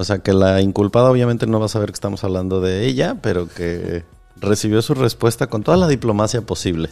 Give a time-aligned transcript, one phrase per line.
[0.00, 3.16] O sea, que la inculpada obviamente no va a saber que estamos hablando de ella,
[3.20, 4.04] pero que
[4.36, 6.90] recibió su respuesta con toda la diplomacia posible.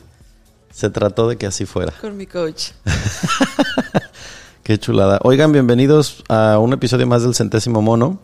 [0.73, 1.93] Se trató de que así fuera.
[2.01, 2.73] Con mi coach.
[4.65, 5.21] Qué chulada.
[5.23, 8.19] Oigan, bienvenidos a un episodio más del centésimo mono.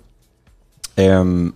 [0.97, 1.53] Em,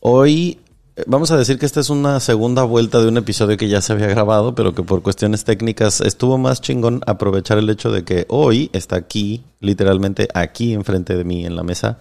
[0.00, 0.58] hoy
[0.96, 3.82] eh, vamos a decir que esta es una segunda vuelta de un episodio que ya
[3.82, 8.02] se había grabado, pero que por cuestiones técnicas estuvo más chingón aprovechar el hecho de
[8.04, 11.98] que hoy está aquí, literalmente aquí enfrente de mí en la mesa,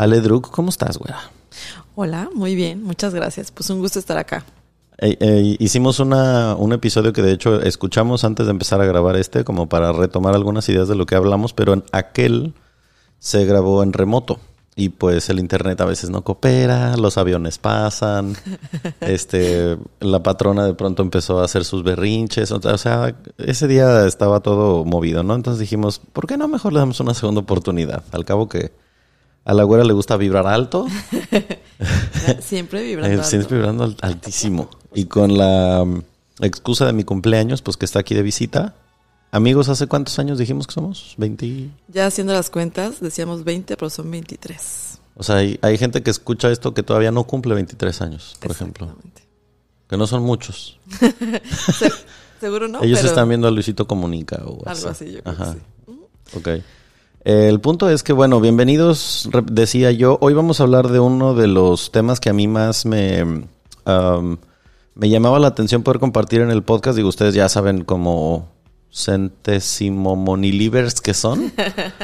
[0.00, 0.50] Ale Druk.
[0.50, 1.20] ¿Cómo estás, güera?
[1.94, 3.50] Hola, muy bien, muchas gracias.
[3.50, 4.46] Pues un gusto estar acá.
[4.96, 9.16] Eh, eh, hicimos una, un episodio que de hecho escuchamos antes de empezar a grabar
[9.16, 12.54] este, como para retomar algunas ideas de lo que hablamos, pero en aquel
[13.18, 14.40] se grabó en remoto.
[14.74, 18.36] Y pues el internet a veces no coopera, los aviones pasan,
[19.02, 24.40] este, la patrona de pronto empezó a hacer sus berrinches, o sea, ese día estaba
[24.40, 25.34] todo movido, ¿no?
[25.34, 28.02] Entonces dijimos, ¿por qué no mejor le damos una segunda oportunidad?
[28.12, 28.72] Al cabo que
[29.44, 30.86] a la güera le gusta vibrar alto.
[32.40, 33.28] siempre vibrando alto.
[33.28, 34.70] Siempre vibrando altísimo.
[34.94, 36.02] Y con la um,
[36.40, 38.74] excusa de mi cumpleaños, pues que está aquí de visita.
[39.32, 41.14] Amigos, ¿hace cuántos años dijimos que somos?
[41.18, 41.70] ¿20?
[41.88, 44.98] Ya haciendo las cuentas, decíamos 20, pero son 23.
[45.16, 48.50] O sea, hay, hay gente que escucha esto que todavía no cumple 23 años, por
[48.50, 48.96] ejemplo.
[49.88, 50.78] Que no son muchos.
[52.40, 52.82] Seguro no.
[52.82, 55.58] Ellos están viendo a Luisito Comunica o Algo así, yo creo que sí.
[56.36, 56.48] Ok.
[57.22, 60.16] El punto es que, bueno, bienvenidos, decía yo.
[60.22, 63.44] Hoy vamos a hablar de uno de los temas que a mí más me,
[64.94, 66.96] me llamaba la atención poder compartir en el podcast.
[66.96, 68.48] Digo, ustedes ya saben como
[68.90, 71.52] centésimo monilivers que son.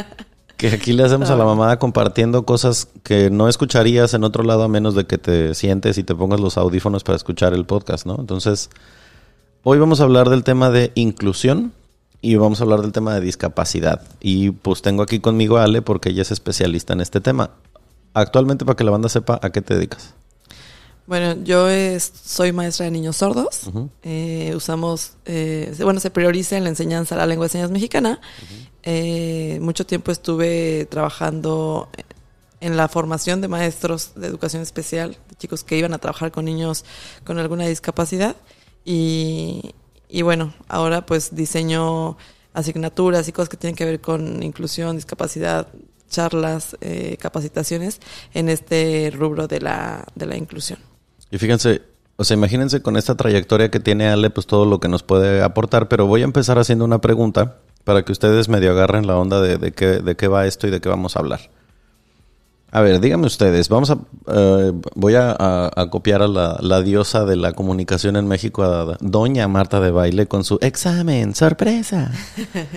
[0.58, 4.64] que aquí le hacemos a la mamada compartiendo cosas que no escucharías en otro lado
[4.64, 8.04] a menos de que te sientes y te pongas los audífonos para escuchar el podcast,
[8.04, 8.16] ¿no?
[8.18, 8.68] Entonces,
[9.62, 11.72] hoy vamos a hablar del tema de inclusión
[12.20, 14.02] y vamos a hablar del tema de discapacidad.
[14.20, 17.50] Y pues tengo aquí conmigo a Ale porque ella es especialista en este tema.
[18.14, 20.14] Actualmente, para que la banda sepa, ¿a qué te dedicas?
[21.06, 21.68] Bueno, yo
[22.00, 23.70] soy maestra de niños sordos.
[24.02, 28.20] Eh, usamos, eh, bueno, se prioriza en la enseñanza de la lengua de señas mexicana.
[28.82, 31.88] Eh, mucho tiempo estuve trabajando
[32.60, 36.44] en la formación de maestros de educación especial, de chicos que iban a trabajar con
[36.44, 36.84] niños
[37.24, 38.34] con alguna discapacidad.
[38.84, 39.74] Y,
[40.08, 42.16] y bueno, ahora pues diseño
[42.52, 45.68] asignaturas y cosas que tienen que ver con inclusión, discapacidad,
[46.08, 48.00] charlas, eh, capacitaciones
[48.32, 50.78] en este rubro de la, de la inclusión.
[51.30, 51.82] Y fíjense,
[52.16, 55.42] o sea, imagínense con esta trayectoria que tiene Ale, pues todo lo que nos puede
[55.42, 59.40] aportar, pero voy a empezar haciendo una pregunta para que ustedes medio agarren la onda
[59.40, 61.40] de, de, qué, de qué va esto y de qué vamos a hablar.
[62.72, 67.52] A ver, díganme ustedes, vamos a, eh, voy a, copiar a la, diosa de la
[67.52, 72.10] comunicación en México, a doña Marta de Baile, con su examen, sorpresa.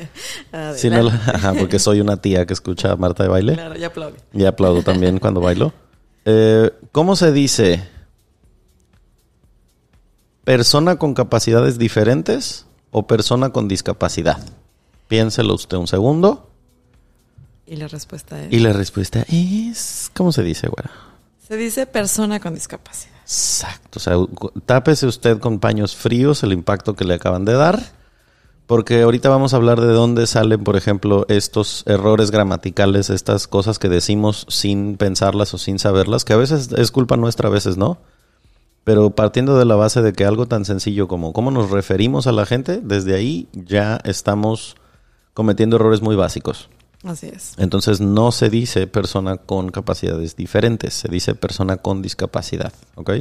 [0.75, 1.09] si no
[1.57, 3.53] porque soy una tía que escucha a Marta de Baile.
[3.55, 4.15] Claro, y aplaudo.
[4.31, 5.73] Y aplaudo también cuando bailo.
[6.25, 7.83] Eh, ¿Cómo se dice?
[10.43, 14.37] ¿Persona con capacidades diferentes o persona con discapacidad?
[15.07, 16.48] Piénselo usted un segundo.
[17.69, 18.51] Y la respuesta es...
[18.51, 20.09] Y la respuesta es...
[20.15, 20.89] ¿Cómo se dice, güera?
[21.47, 23.15] Se dice persona con discapacidad.
[23.21, 23.99] Exacto.
[23.99, 24.15] O sea,
[24.65, 27.79] tápese usted con paños fríos el impacto que le acaban de dar.
[28.65, 33.77] Porque ahorita vamos a hablar de dónde salen, por ejemplo, estos errores gramaticales, estas cosas
[33.77, 37.77] que decimos sin pensarlas o sin saberlas, que a veces es culpa nuestra, a veces
[37.77, 37.99] no.
[38.83, 42.31] Pero partiendo de la base de que algo tan sencillo como cómo nos referimos a
[42.31, 44.75] la gente, desde ahí ya estamos
[45.35, 46.69] cometiendo errores muy básicos.
[47.03, 47.53] Así es.
[47.57, 53.11] Entonces no se dice persona con capacidades diferentes, se dice persona con discapacidad, ¿ok?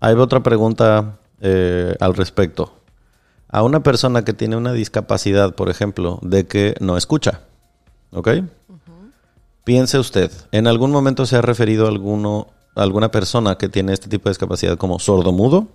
[0.00, 2.72] Hay otra pregunta eh, al respecto.
[3.48, 7.40] A una persona que tiene una discapacidad, por ejemplo, de que no escucha,
[8.12, 8.28] ¿ok?
[9.64, 13.92] Piense usted, ¿en algún momento se ha referido a alguno, a alguna persona que tiene
[13.92, 15.68] este tipo de discapacidad como sordo-mudo?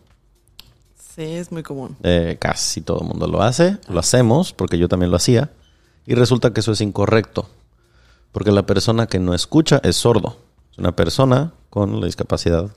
[1.16, 1.98] Sí, es muy común.
[2.04, 5.50] Eh, casi todo el mundo lo hace, lo hacemos, porque yo también lo hacía,
[6.10, 7.48] y resulta que eso es incorrecto,
[8.32, 10.38] porque la persona que no escucha es sordo,
[10.72, 12.72] es una persona con la discapacidad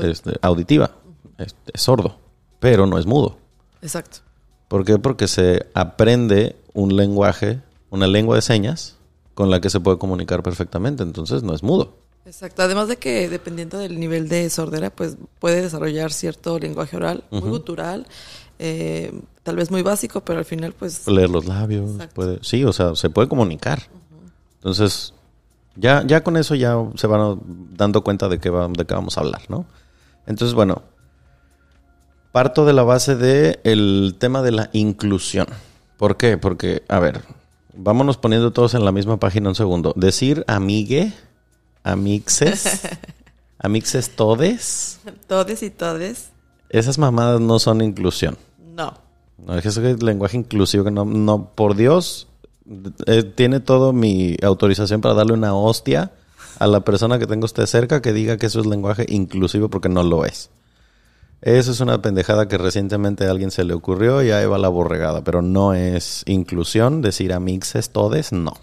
[0.00, 0.92] este, auditiva,
[1.38, 2.20] es, es sordo,
[2.60, 3.36] pero no es mudo.
[3.82, 4.18] Exacto.
[4.68, 4.96] ¿Por qué?
[4.96, 7.60] Porque se aprende un lenguaje,
[7.90, 8.94] una lengua de señas
[9.34, 11.96] con la que se puede comunicar perfectamente, entonces no es mudo.
[12.26, 12.62] Exacto.
[12.62, 17.50] Además de que dependiendo del nivel de sordera, pues puede desarrollar cierto lenguaje oral, muy
[17.50, 18.06] gutural,
[18.58, 19.12] eh,
[19.42, 21.06] tal vez muy básico, pero al final pues...
[21.06, 22.14] Leer los labios, Exacto.
[22.14, 23.82] puede, sí, o sea, se puede comunicar.
[24.56, 25.14] Entonces,
[25.76, 27.38] ya, ya con eso ya se van
[27.76, 29.64] dando cuenta de qué, va- de qué vamos a hablar, ¿no?
[30.26, 30.82] Entonces, bueno,
[32.32, 35.46] parto de la base de el tema de la inclusión.
[35.96, 36.36] ¿Por qué?
[36.38, 37.22] Porque, a ver,
[37.74, 39.92] vámonos poniendo todos en la misma página un segundo.
[39.96, 41.12] Decir amigue,
[41.82, 42.82] amixes,
[43.58, 46.30] amixes todes, Todes y todes,
[46.68, 48.36] esas mamadas no son inclusión.
[48.78, 48.94] No.
[49.46, 52.28] No, es que ese lenguaje inclusivo que no, no por Dios,
[53.06, 56.12] eh, tiene todo mi autorización para darle una hostia
[56.58, 59.88] a la persona que tenga usted cerca que diga que eso es lenguaje inclusivo porque
[59.88, 60.50] no lo es.
[61.40, 64.68] Eso es una pendejada que recientemente a alguien se le ocurrió y ahí va la
[64.68, 68.54] borregada, pero no es inclusión, decir amixes, todes, no.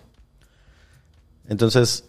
[1.47, 2.03] Entonces,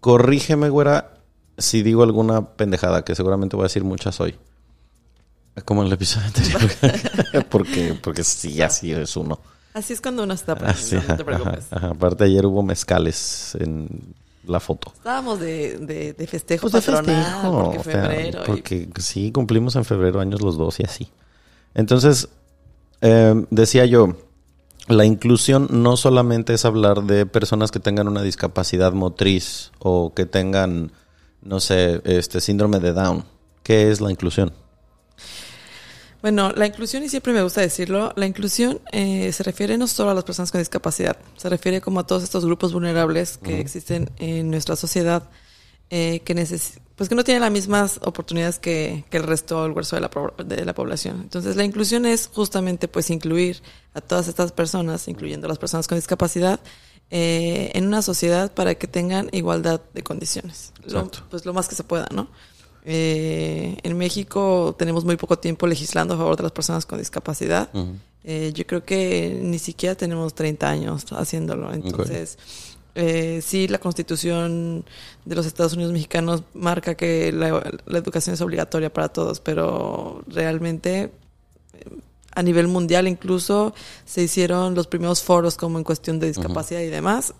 [0.00, 1.12] corrígeme, güera,
[1.58, 4.36] si digo alguna pendejada, que seguramente voy a decir muchas hoy.
[5.64, 6.60] Como en el episodio anterior.
[7.48, 9.40] porque, porque sí, así es uno.
[9.74, 11.64] Así es cuando uno está Así, aprendiendo, no te preocupes.
[11.70, 11.88] ajá.
[11.88, 14.14] Aparte ayer hubo mezcales en
[14.46, 14.92] la foto.
[14.94, 18.42] Estábamos de, de, de festejo Pues de festejo, porque o sea, febrero.
[18.42, 21.08] y- porque sí, cumplimos en febrero años los dos y así.
[21.74, 22.28] Entonces,
[23.02, 24.16] eh, decía yo,
[24.88, 30.24] la inclusión no solamente es hablar de personas que tengan una discapacidad motriz o que
[30.26, 30.92] tengan,
[31.42, 33.24] no sé, este síndrome de Down.
[33.62, 34.52] ¿Qué es la inclusión?
[36.26, 40.10] Bueno, la inclusión, y siempre me gusta decirlo, la inclusión eh, se refiere no solo
[40.10, 44.10] a las personas con discapacidad, se refiere como a todos estos grupos vulnerables que existen
[44.16, 45.30] en nuestra sociedad,
[45.88, 49.72] eh, que, neces pues que no tienen las mismas oportunidades que, que el resto, el
[49.72, 50.10] grueso de la,
[50.44, 51.20] de la población.
[51.20, 53.62] Entonces, la inclusión es justamente pues incluir
[53.94, 56.58] a todas estas personas, incluyendo a las personas con discapacidad,
[57.12, 60.72] eh, en una sociedad para que tengan igualdad de condiciones.
[60.86, 62.26] Lo- pues lo más que se pueda, ¿no?
[62.88, 67.68] Eh, en México tenemos muy poco tiempo legislando a favor de las personas con discapacidad.
[68.22, 71.72] Eh, yo creo que ni siquiera tenemos 30 años haciéndolo.
[71.72, 72.38] Entonces,
[72.94, 74.84] eh, sí, la constitución
[75.24, 80.24] de los Estados Unidos mexicanos marca que la, la educación es obligatoria para todos, pero
[80.28, 81.12] realmente
[81.74, 82.00] eh,
[82.34, 83.74] a nivel mundial incluso
[84.04, 87.34] se hicieron los primeros foros como en cuestión de discapacidad y demás,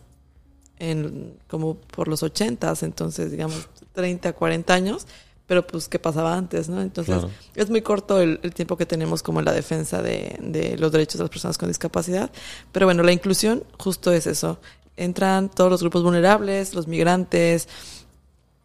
[0.78, 5.06] en, como por los 80, entonces digamos 30, 40 años,
[5.46, 6.80] pero pues qué pasaba antes, ¿no?
[6.82, 7.30] Entonces Claro.
[7.54, 10.90] es muy corto el, el tiempo que tenemos como en la defensa de, de los
[10.92, 12.30] derechos de las personas con discapacidad,
[12.72, 14.58] pero bueno, la inclusión justo es eso.
[14.96, 17.68] Entran todos los grupos vulnerables, los migrantes,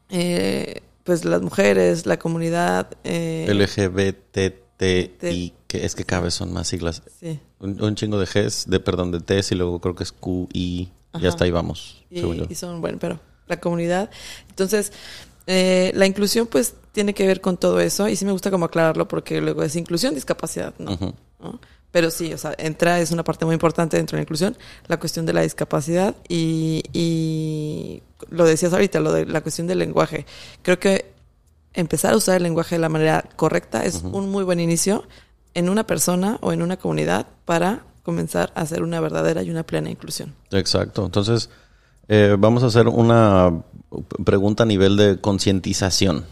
[0.10, 2.88] eh, pues las mujeres, la comunidad.
[3.04, 3.46] Eh,
[4.80, 7.04] LGBTI, que es que cada vez son más siglas.
[7.20, 7.40] sí.
[7.60, 10.50] Un, un chingo de Gs, de perdón, de Ts y luego creo que es Q,
[10.52, 10.90] I.
[11.22, 12.04] Ya está ahí vamos.
[12.12, 12.46] según yo.
[12.50, 14.10] y, y son, bueno, pero la comunidad.
[14.50, 14.92] Entonces,
[15.48, 18.66] eh, la inclusión pues tiene que ver con todo eso y sí me gusta como
[18.66, 20.98] aclararlo porque luego es inclusión, discapacidad, ¿no?
[21.92, 24.58] Pero sí, o sea, entra, es una parte muy importante dentro de la inclusión,
[24.88, 29.80] la cuestión de la discapacidad y, y lo decías ahorita, lo de la cuestión del
[29.80, 30.26] lenguaje.
[30.62, 31.12] Creo que
[31.74, 35.04] empezar a usar el lenguaje de la manera correcta es un muy buen inicio
[35.54, 39.64] en una persona o en una comunidad para comenzar a hacer una verdadera y una
[39.64, 40.34] plena inclusión.
[40.52, 41.06] Exacto.
[41.06, 41.50] Entonces,
[42.08, 43.64] eh, vamos a hacer una
[44.26, 46.26] pregunta a nivel de concientización.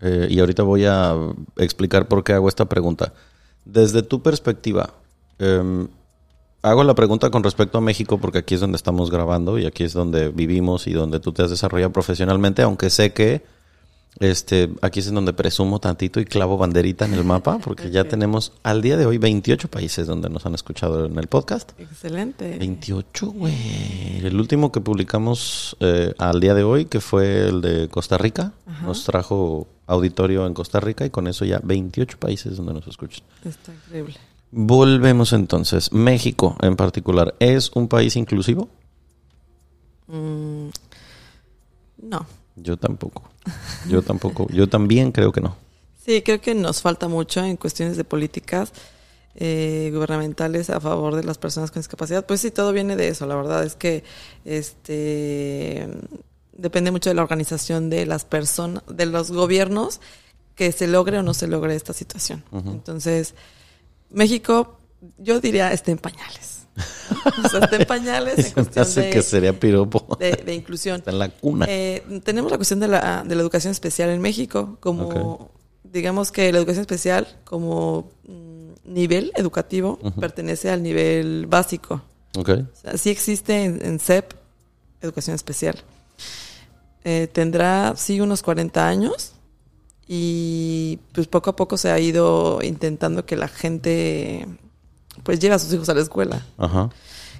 [0.00, 1.14] Eh, y ahorita voy a
[1.56, 3.12] explicar por qué hago esta pregunta.
[3.64, 4.94] Desde tu perspectiva,
[5.38, 5.88] em,
[6.62, 9.84] hago la pregunta con respecto a México porque aquí es donde estamos grabando y aquí
[9.84, 13.42] es donde vivimos y donde tú te has desarrollado profesionalmente, aunque sé que
[14.20, 18.04] este, aquí es en donde presumo tantito y clavo banderita en el mapa porque ya
[18.04, 21.72] tenemos al día de hoy 28 países donde nos han escuchado en el podcast.
[21.78, 22.56] Excelente.
[22.58, 24.24] 28, güey.
[24.24, 28.52] El último que publicamos eh, al día de hoy, que fue el de Costa Rica,
[28.82, 33.24] nos trajo auditorio en Costa Rica y con eso ya 28 países donde nos escuchan.
[33.44, 34.14] Está increíble.
[34.50, 35.92] Volvemos entonces.
[35.92, 38.68] México en particular, ¿es un país inclusivo?
[40.06, 40.68] Mm,
[42.02, 42.26] no.
[42.56, 43.22] Yo tampoco.
[43.88, 44.46] Yo tampoco.
[44.50, 45.56] Yo también creo que no.
[46.04, 48.72] Sí, creo que nos falta mucho en cuestiones de políticas.
[49.36, 52.24] eh, gubernamentales a favor de las personas con discapacidad.
[52.24, 53.26] Pues sí, todo viene de eso.
[53.26, 54.04] La verdad es que
[54.44, 55.88] este
[56.52, 60.00] depende mucho de la organización de las personas, de los gobiernos,
[60.54, 62.44] que se logre o no se logre esta situación.
[62.52, 63.34] Entonces,
[64.10, 64.78] México,
[65.18, 66.53] yo diría, está en pañales.
[67.72, 70.16] en pañales en cuestión de, que sería piropo.
[70.16, 70.96] De, inclusión.
[70.96, 71.66] Está en la cuna.
[71.68, 75.50] Eh, tenemos la cuestión de la, de la educación especial en México, como,
[75.84, 82.02] digamos que la educación especial como mm, nivel educativo pertenece al nivel básico.
[82.36, 82.60] Okay.
[82.60, 84.32] O sea, sí existe en, en CEP
[85.00, 85.76] educación especial.
[87.04, 89.32] Eh, tendrá, sí, unos 40 años
[90.06, 94.46] y pues poco a poco se ha ido intentando que la gente
[95.22, 96.44] pues lleve a sus hijos a la escuela.
[96.58, 96.90] Ajá.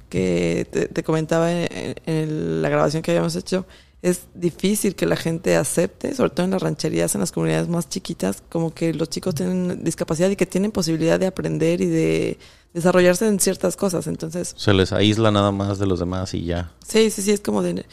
[0.09, 3.67] Que te, comentaba en, la grabación que habíamos hecho,
[4.01, 7.89] es difícil que la gente acepte, sobre todo en las rancherías, en las comunidades más
[7.89, 12.39] chiquitas, como que los chicos tienen discapacidad y que tienen posibilidad de aprender y de
[12.75, 14.07] desarrollarse en ciertas cosas.
[14.07, 14.55] Entonces...
[14.57, 16.71] Se les aísla nada más de los demás y ya.
[16.87, 17.85] Sí, sí, sí, es como de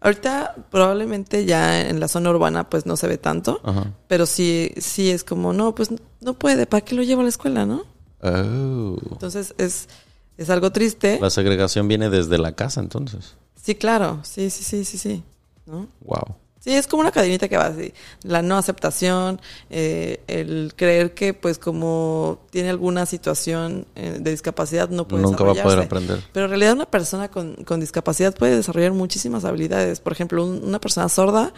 [0.00, 3.60] Ahorita probablemente ya en la zona urbana pues no se ve tanto,
[4.06, 5.90] pero sí, sí es como, no, pues
[6.20, 7.84] no puede, ¿para qué lo llevo a la escuela, no?
[8.22, 8.96] Oh.
[9.12, 9.88] Entonces es,
[10.36, 11.18] es algo triste.
[11.20, 13.34] La segregación viene desde la casa entonces.
[13.62, 15.22] Sí, claro, sí, sí, sí, sí, sí.
[15.66, 15.88] ¿no?
[16.00, 16.36] Wow.
[16.66, 17.94] Sí, es como una cadenita que va así.
[18.24, 24.88] La no aceptación, eh, el creer que pues como tiene alguna situación eh, de discapacidad
[24.88, 26.24] no puede Nunca va a poder aprender.
[26.32, 30.00] Pero en realidad una persona con, con discapacidad puede desarrollar muchísimas habilidades.
[30.00, 31.52] Por ejemplo, una persona sorda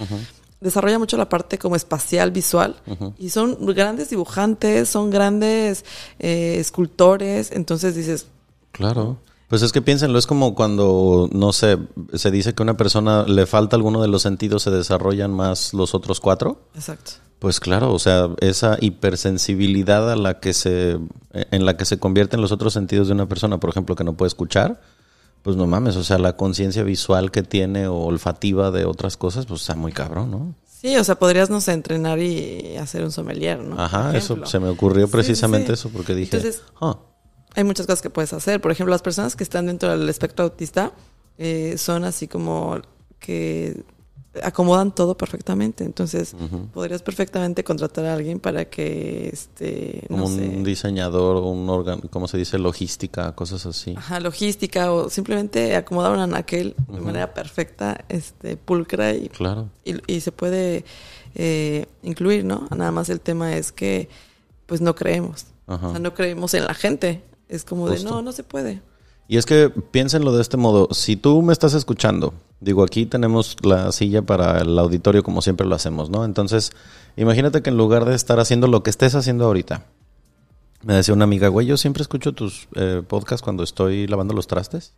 [0.61, 2.77] desarrolla mucho la parte como espacial, visual.
[3.19, 5.85] Y son grandes dibujantes, son grandes
[6.19, 7.53] eh, escultores.
[7.53, 8.27] Entonces dices...
[8.73, 9.19] Claro.
[9.49, 11.79] Pues es que piénsenlo, es como cuando, no sé,
[12.13, 15.73] se dice que a una persona le falta alguno de los sentidos, se desarrollan más
[15.73, 16.61] los otros cuatro.
[16.75, 17.13] Exacto.
[17.39, 20.99] Pues claro, o sea, esa hipersensibilidad a la que se,
[21.33, 24.15] en la que se convierten los otros sentidos de una persona, por ejemplo, que no
[24.15, 24.81] puede escuchar,
[25.43, 29.47] pues no mames, o sea, la conciencia visual que tiene o olfativa de otras cosas,
[29.47, 30.55] pues está muy cabrón, ¿no?
[30.81, 33.81] Sí, o sea, podrías, no sé, entrenar y hacer un sommelier, ¿no?
[33.81, 36.99] Ajá, eso se me ocurrió precisamente eso, porque dije, Entonces, ah"
[37.57, 38.61] hay muchas cosas que puedes hacer.
[38.61, 40.93] Por ejemplo, las personas que están dentro del espectro autista
[41.39, 42.81] eh, son así como
[43.19, 43.83] que
[44.43, 45.85] acomodan todo perfectamente.
[45.85, 46.35] Entonces,
[46.73, 52.29] podrías perfectamente contratar a alguien para que este como un diseñador o un órgano, ¿cómo
[52.29, 52.59] se dice?
[52.59, 53.95] Logística, cosas así.
[53.97, 59.69] Ajá, logística o simplemente acomodar un anaquel de manera perfecta, este pulcra y, claro.
[59.85, 60.85] y, se puede
[61.35, 62.69] eh, incluir, ¿no?
[62.77, 64.09] Nada más el tema es que
[64.67, 65.47] pues no creemos.
[65.67, 67.23] O sea, no creemos en la gente.
[67.49, 68.81] Es como de, no, no se puede.
[69.29, 73.57] Y es que piénsenlo de este modo, si tú me estás escuchando, digo, aquí tenemos
[73.63, 76.25] la silla para el auditorio como siempre lo hacemos, ¿no?
[76.25, 76.73] Entonces,
[77.17, 79.85] imagínate que en lugar de estar haciendo lo que estés haciendo ahorita,
[80.83, 84.47] me decía una amiga, güey, yo siempre escucho tus eh, podcasts cuando estoy lavando los
[84.47, 84.95] trastes.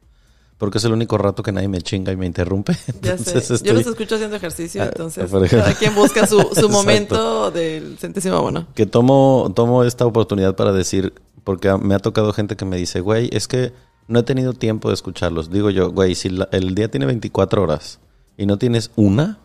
[0.58, 2.76] Porque es el único rato que nadie me chinga y me interrumpe.
[3.00, 3.40] Ya sé.
[3.64, 8.42] Yo los escucho haciendo ejercicio, ah, entonces cada quien busca su, su momento del centésimo
[8.42, 8.66] bueno.
[8.74, 13.00] Que tomo, tomo esta oportunidad para decir, porque me ha tocado gente que me dice,
[13.00, 13.72] güey, es que
[14.10, 15.50] no he tenido tiempo de escucharlos.
[15.50, 18.00] Digo yo, güey, si el día tiene 24 horas
[18.36, 19.38] y no tienes una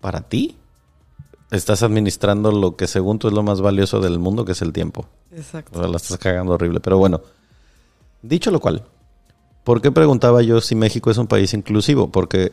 [0.00, 0.56] para ti,
[1.50, 4.72] estás administrando lo que según tú es lo más valioso del mundo, que es el
[4.72, 5.06] tiempo.
[5.30, 5.78] Exacto.
[5.78, 6.80] O sea, la estás cagando horrible.
[6.80, 7.20] Pero bueno,
[8.22, 8.86] dicho lo cual,
[9.62, 12.10] ¿por qué preguntaba yo si México es un país inclusivo?
[12.10, 12.52] Porque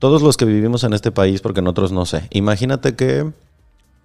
[0.00, 3.32] todos los que vivimos en este país, porque en otros no sé, imagínate que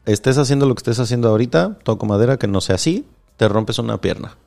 [0.06, 3.80] estés haciendo lo que estés haciendo ahorita, toco madera, que no sea así, te rompes
[3.80, 4.38] una pierna.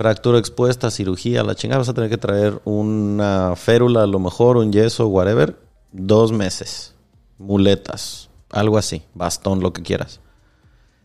[0.00, 4.56] Fractura expuesta, cirugía, la chingada, vas a tener que traer una férula, a lo mejor,
[4.56, 5.58] un yeso, whatever,
[5.92, 6.94] dos meses.
[7.36, 10.20] Muletas, algo así, bastón, lo que quieras.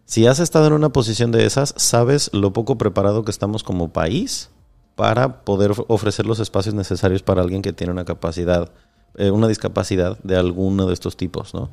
[0.05, 3.89] Si has estado en una posición de esas, sabes lo poco preparado que estamos como
[3.89, 4.49] país
[4.95, 8.71] para poder ofrecer los espacios necesarios para alguien que tiene una capacidad,
[9.17, 11.69] eh, una discapacidad de alguno de estos tipos, ¿no?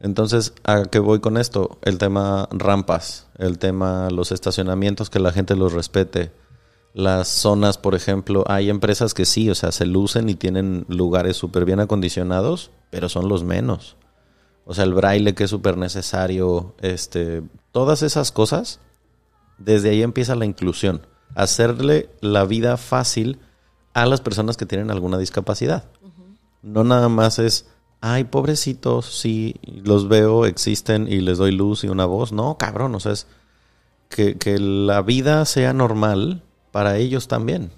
[0.00, 1.78] Entonces, ¿a qué voy con esto?
[1.82, 6.32] El tema rampas, el tema los estacionamientos, que la gente los respete.
[6.94, 11.36] Las zonas, por ejemplo, hay empresas que sí, o sea, se lucen y tienen lugares
[11.36, 13.96] súper bien acondicionados, pero son los menos.
[14.64, 18.80] O sea, el braille que es súper necesario, este, todas esas cosas,
[19.58, 21.06] desde ahí empieza la inclusión.
[21.34, 23.38] Hacerle la vida fácil
[23.92, 25.84] a las personas que tienen alguna discapacidad.
[26.62, 27.66] No nada más es
[28.00, 32.32] ay, pobrecitos, sí, los veo, existen y les doy luz y una voz.
[32.32, 33.26] No, cabrón, o sea, es
[34.08, 36.42] que, que la vida sea normal
[36.72, 37.72] para ellos también.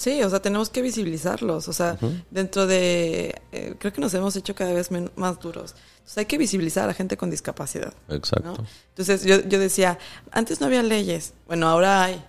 [0.00, 1.68] Sí, o sea, tenemos que visibilizarlos.
[1.68, 1.98] O sea,
[2.30, 3.38] dentro de.
[3.52, 5.74] eh, creo que nos hemos hecho cada vez más duros.
[5.98, 7.92] Entonces, hay que visibilizar a la gente con discapacidad.
[8.08, 8.48] Exacto.
[8.48, 8.66] ¿no?
[8.88, 9.98] Entonces, yo, yo decía,
[10.32, 11.34] antes no había leyes.
[11.46, 12.24] Bueno, ahora hay.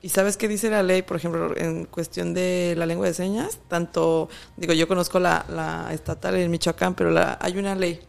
[0.00, 3.58] ¿Y sabes qué dice la ley, por ejemplo, en cuestión de la lengua de señas?
[3.68, 8.00] Tanto, digo, yo conozco la, la estatal en Michoacán, pero la, hay una ley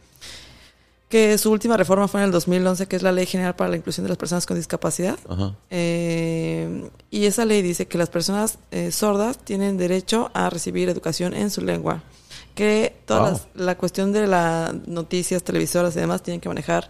[1.12, 3.76] que su última reforma fue en el 2011, que es la Ley General para la
[3.76, 5.18] Inclusión de las Personas con Discapacidad.
[5.28, 5.54] Ajá.
[5.68, 11.34] Eh, y esa ley dice que las personas eh, sordas tienen derecho a recibir educación
[11.34, 12.02] en su lengua.
[12.54, 13.40] Que toda Wow.
[13.56, 16.88] la cuestión de las noticias, televisoras y demás tienen que manejar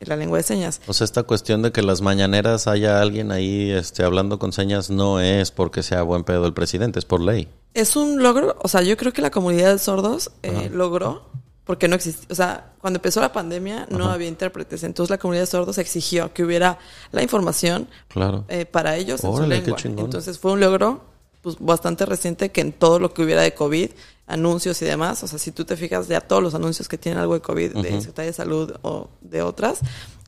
[0.00, 0.80] la lengua de señas.
[0.88, 4.90] O sea, esta cuestión de que las mañaneras haya alguien ahí este, hablando con señas
[4.90, 7.46] no es porque sea buen pedo el presidente, es por ley.
[7.74, 11.22] Es un logro, o sea, yo creo que la comunidad de sordos eh, logró,
[11.70, 15.42] porque no existía, o sea, cuando empezó la pandemia no había intérpretes, entonces la comunidad
[15.44, 16.80] de sordos exigió que hubiera
[17.12, 18.44] la información Claro.
[18.48, 20.04] eh, para ellos en Órale, su qué lengua.
[20.06, 21.04] Entonces fue un logro
[21.42, 23.88] pues, bastante reciente que en todo lo que hubiera de COVID,
[24.26, 27.20] anuncios y demás, o sea, si tú te fijas ya todos los anuncios que tienen
[27.20, 29.78] algo de COVID, de Secretaría de Salud o de otras,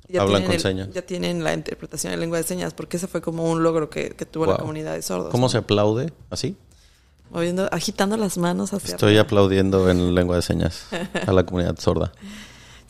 [0.09, 0.89] ya, Hablan tienen, con el- señas.
[0.95, 4.11] ya tienen la interpretación en lengua de señas, porque ese fue como un logro que,
[4.11, 5.31] que tuvo la comunidad de sordos.
[5.31, 6.13] ¿Cómo se aplaude?
[6.31, 6.55] ¿Así?
[7.33, 9.23] Moviendo, agitando las manos hacia Estoy arriba.
[9.23, 10.87] aplaudiendo en lengua de señas
[11.27, 12.13] a la comunidad sorda.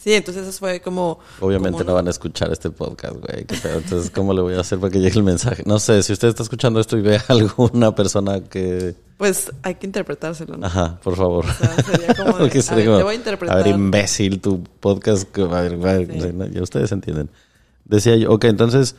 [0.03, 1.21] Sí, entonces eso fue como...
[1.39, 3.47] Obviamente como no van a escuchar este podcast, güey.
[3.49, 5.63] Entonces, ¿cómo le voy a hacer para que llegue el mensaje?
[5.65, 8.97] No sé, si usted está escuchando esto y ve a alguna persona que...
[9.17, 10.67] Pues hay que interpretárselo, ¿no?
[10.67, 11.45] Ajá, por favor.
[11.47, 13.57] O sea, sería como de, Porque a ver, como, te voy a interpretar.
[13.57, 15.39] A ver, imbécil, tu podcast.
[15.39, 17.31] A ver, a ver, ya ustedes entienden.
[17.85, 18.97] Decía yo, ok, entonces,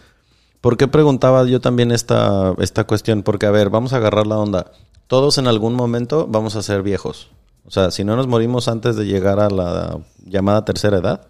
[0.62, 3.24] ¿por qué preguntaba yo también esta, esta cuestión?
[3.24, 4.72] Porque, a ver, vamos a agarrar la onda.
[5.08, 7.30] Todos en algún momento vamos a ser viejos.
[7.66, 11.28] O sea, si no nos morimos antes de llegar a la llamada tercera edad,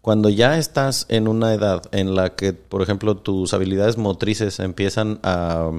[0.00, 5.20] cuando ya estás en una edad en la que, por ejemplo, tus habilidades motrices empiezan
[5.22, 5.70] a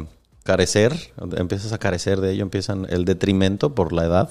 [0.44, 4.30] carecer, empiezas a carecer de ello, empiezan el detrimento por la edad,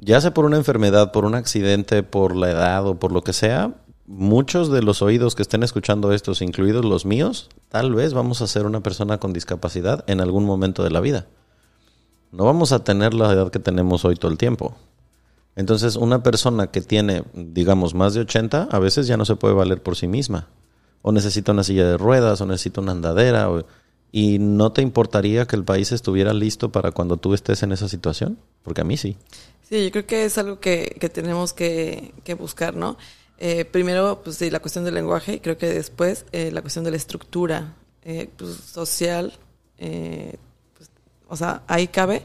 [0.00, 3.32] ya sea por una enfermedad, por un accidente, por la edad o por lo que
[3.32, 3.74] sea,
[4.08, 8.46] muchos de los oídos que estén escuchando estos, incluidos los míos, tal vez vamos a
[8.46, 11.26] ser una persona con discapacidad en algún momento de la vida.
[12.32, 14.74] No vamos a tener la edad que tenemos hoy todo el tiempo.
[15.56, 19.54] Entonces, una persona que tiene, digamos, más de 80, a veces ya no se puede
[19.54, 20.48] valer por sí misma.
[21.02, 23.48] O necesita una silla de ruedas, o necesita una andadera.
[24.10, 27.88] ¿Y no te importaría que el país estuviera listo para cuando tú estés en esa
[27.88, 28.38] situación?
[28.62, 29.16] Porque a mí sí.
[29.68, 32.96] Sí, yo creo que es algo que, que tenemos que, que buscar, ¿no?
[33.38, 36.84] Eh, primero, pues sí, la cuestión del lenguaje y creo que después eh, la cuestión
[36.84, 39.32] de la estructura eh, pues, social,
[39.78, 40.36] eh,
[40.76, 40.90] pues,
[41.28, 42.24] o sea, ahí cabe,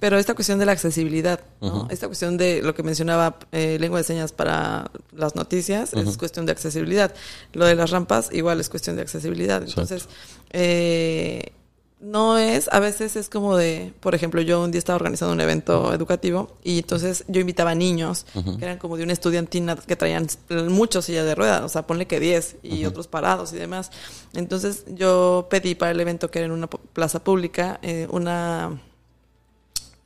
[0.00, 1.88] pero esta cuestión de la accesibilidad, ¿no?
[1.90, 6.46] Esta cuestión de lo que mencionaba eh, lengua de señas para las noticias es cuestión
[6.46, 7.12] de accesibilidad.
[7.52, 9.62] Lo de las rampas igual es cuestión de accesibilidad.
[9.62, 10.08] Entonces,
[10.50, 11.52] eh,
[12.00, 15.40] no es, a veces es como de, por ejemplo, yo un día estaba organizando un
[15.40, 19.96] evento educativo y entonces yo invitaba a niños que eran como de una estudiantina que
[19.96, 20.28] traían
[20.68, 23.90] muchos sillas de ruedas, o sea, ponle que 10 y otros parados y demás.
[24.32, 28.80] Entonces yo pedí para el evento que era en una plaza pública eh, una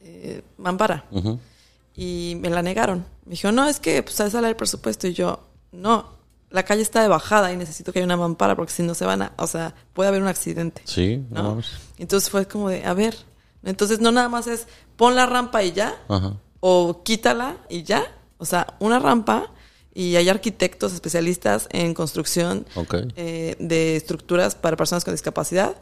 [0.01, 1.05] eh, mampara.
[1.95, 3.05] Y me la negaron.
[3.27, 5.41] Me dijo, no, es que pues sale el presupuesto y yo,
[5.73, 6.22] no,
[6.53, 9.05] la calle está de bajada y necesito que haya una mampara porque si no se
[9.05, 10.83] van a, o sea, puede haber un accidente.
[10.85, 11.73] Sí, no mames.
[11.99, 13.17] Entonces fue como de, a ver,
[13.65, 16.37] entonces no nada más es pon la rampa y ya, Ajá.
[16.61, 18.05] o quítala y ya,
[18.39, 19.51] o sea, una rampa
[19.95, 22.67] y hay arquitectos especialistas en construcción
[23.17, 25.77] eh, de estructuras para personas con discapacidad.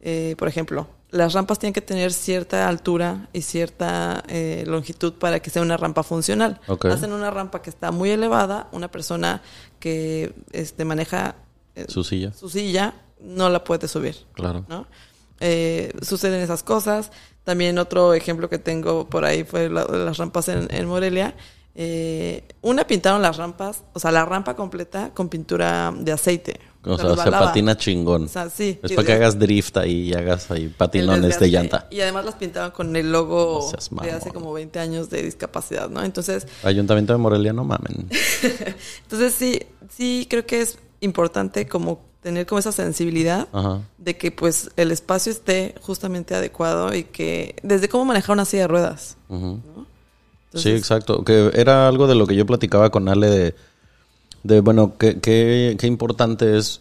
[0.00, 5.40] Eh, por ejemplo, las rampas tienen que tener cierta altura y cierta eh, longitud para
[5.40, 6.60] que sea una rampa funcional.
[6.90, 9.42] Hacen una rampa que está muy elevada, una persona
[9.80, 11.36] que este, maneja
[11.74, 12.32] eh, Su silla.
[12.32, 14.16] su silla no la puede subir.
[14.34, 14.64] Claro.
[14.68, 14.86] ¿no?
[15.40, 17.10] Eh, suceden esas cosas.
[17.44, 21.34] También otro ejemplo que tengo por ahí fue la- las rampas en, en Morelia.
[21.78, 26.58] Eh, una pintaron las rampas, o sea, la rampa completa con pintura de aceite.
[26.86, 28.24] O sea, se patina chingón.
[28.24, 28.78] O sea, sí.
[28.82, 31.86] es para que hagas drift ahí y hagas ahí patinones de llanta.
[31.90, 33.70] Y además las pintaban con el logo
[34.02, 36.02] de hace como 20 años de discapacidad, ¿no?
[36.02, 38.08] Entonces, Ayuntamiento de Morelia, no mamen.
[39.02, 43.82] entonces sí, sí creo que es importante como tener como esa sensibilidad Ajá.
[43.98, 48.62] de que pues el espacio esté justamente adecuado y que desde cómo manejar una silla
[48.62, 49.16] de ruedas.
[50.54, 51.22] Sí, exacto.
[51.24, 53.54] Que era algo de lo que yo platicaba con Ale de,
[54.46, 56.80] de bueno, qué, qué, qué importante es,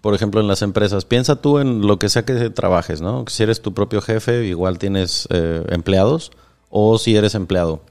[0.00, 1.04] por ejemplo, en las empresas.
[1.04, 3.24] Piensa tú en lo que sea que trabajes, ¿no?
[3.28, 6.32] Si eres tu propio jefe, igual tienes eh, empleados,
[6.70, 7.82] o si eres empleado.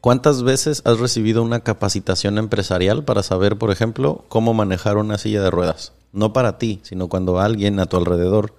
[0.00, 5.42] ¿Cuántas veces has recibido una capacitación empresarial para saber, por ejemplo, cómo manejar una silla
[5.42, 5.92] de ruedas?
[6.12, 8.54] No para ti, sino cuando alguien a tu alrededor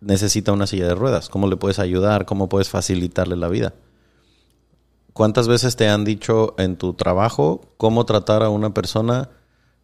[0.00, 3.74] necesita una silla de ruedas, cómo le puedes ayudar, cómo puedes facilitarle la vida.
[5.14, 9.30] ¿Cuántas veces te han dicho en tu trabajo cómo tratar a una persona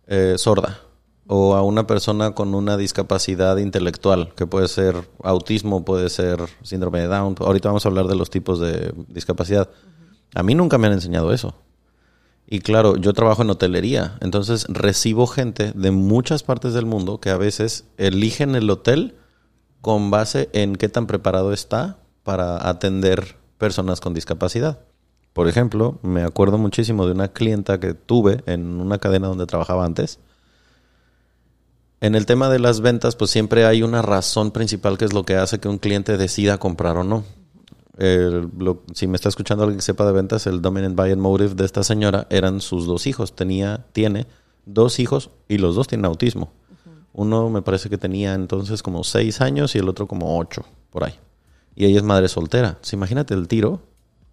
[0.08, 0.80] eh, sorda
[1.28, 6.98] o a una persona con una discapacidad intelectual, que puede ser autismo, puede ser síndrome
[6.98, 7.36] de Down?
[7.38, 9.70] Ahorita vamos a hablar de los tipos de discapacidad.
[10.34, 11.54] A mí nunca me han enseñado eso.
[12.48, 17.30] Y claro, yo trabajo en hotelería, entonces recibo gente de muchas partes del mundo que
[17.30, 19.14] a veces eligen el hotel
[19.80, 24.89] con base en qué tan preparado está para atender personas con discapacidad.
[25.32, 29.84] Por ejemplo, me acuerdo muchísimo de una clienta que tuve en una cadena donde trabajaba
[29.84, 30.18] antes.
[32.00, 35.24] En el tema de las ventas, pues siempre hay una razón principal que es lo
[35.24, 37.24] que hace que un cliente decida comprar o no.
[38.94, 41.84] si me está escuchando alguien que sepa de ventas, el dominant buying motive de esta
[41.84, 43.36] señora eran sus dos hijos.
[43.36, 44.26] Tenía, tiene
[44.64, 46.52] dos hijos y los dos tienen autismo.
[47.12, 51.04] Uno me parece que tenía entonces como seis años y el otro como ocho, por
[51.04, 51.14] ahí.
[51.76, 52.78] Y ella es madre soltera.
[52.92, 53.82] imagínate el tiro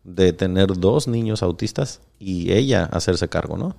[0.08, 3.76] de tener dos niños autistas y ella hacerse cargo, ¿no?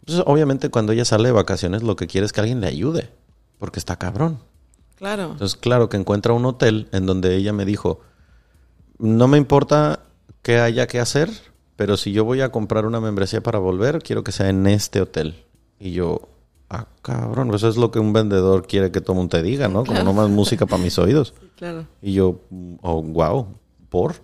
[0.00, 3.10] Entonces, obviamente, cuando ella sale de vacaciones, lo que quiere es que alguien le ayude,
[3.58, 4.40] porque está cabrón.
[4.96, 5.30] Claro.
[5.32, 8.00] Entonces, claro que encuentra un hotel en donde ella me dijo,
[8.98, 10.00] no me importa
[10.42, 11.30] qué haya que hacer,
[11.76, 15.00] pero si yo voy a comprar una membresía para volver, quiero que sea en este
[15.00, 15.44] hotel.
[15.78, 16.28] Y yo,
[16.70, 19.84] ah, cabrón, eso es lo que un vendedor quiere que todo mundo te diga, ¿no?
[19.84, 21.34] Como no más música para mis oídos.
[21.56, 21.86] claro.
[22.02, 22.40] Y yo,
[22.82, 23.46] oh, wow,
[23.88, 24.16] ¿por?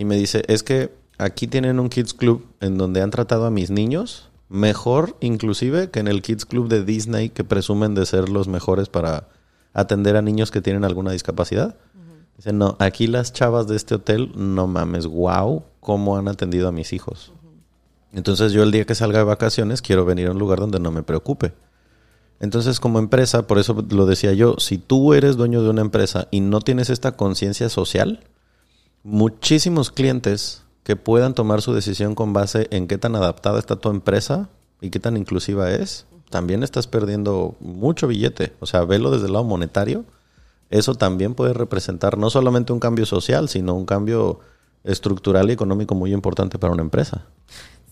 [0.00, 3.50] Y me dice, es que aquí tienen un Kids Club en donde han tratado a
[3.50, 8.30] mis niños mejor inclusive que en el Kids Club de Disney que presumen de ser
[8.30, 9.28] los mejores para
[9.74, 11.76] atender a niños que tienen alguna discapacidad.
[12.38, 16.72] Dice, no, aquí las chavas de este hotel, no mames, wow, cómo han atendido a
[16.72, 17.34] mis hijos.
[18.14, 20.90] Entonces yo el día que salga de vacaciones quiero venir a un lugar donde no
[20.90, 21.52] me preocupe.
[22.40, 26.26] Entonces como empresa, por eso lo decía yo, si tú eres dueño de una empresa
[26.30, 28.24] y no tienes esta conciencia social,
[29.02, 33.90] muchísimos clientes que puedan tomar su decisión con base en qué tan adaptada está tu
[33.90, 34.48] empresa
[34.80, 38.52] y qué tan inclusiva es, también estás perdiendo mucho billete.
[38.60, 40.04] O sea, velo desde el lado monetario.
[40.70, 44.40] Eso también puede representar no solamente un cambio social, sino un cambio
[44.84, 47.26] estructural y económico muy importante para una empresa.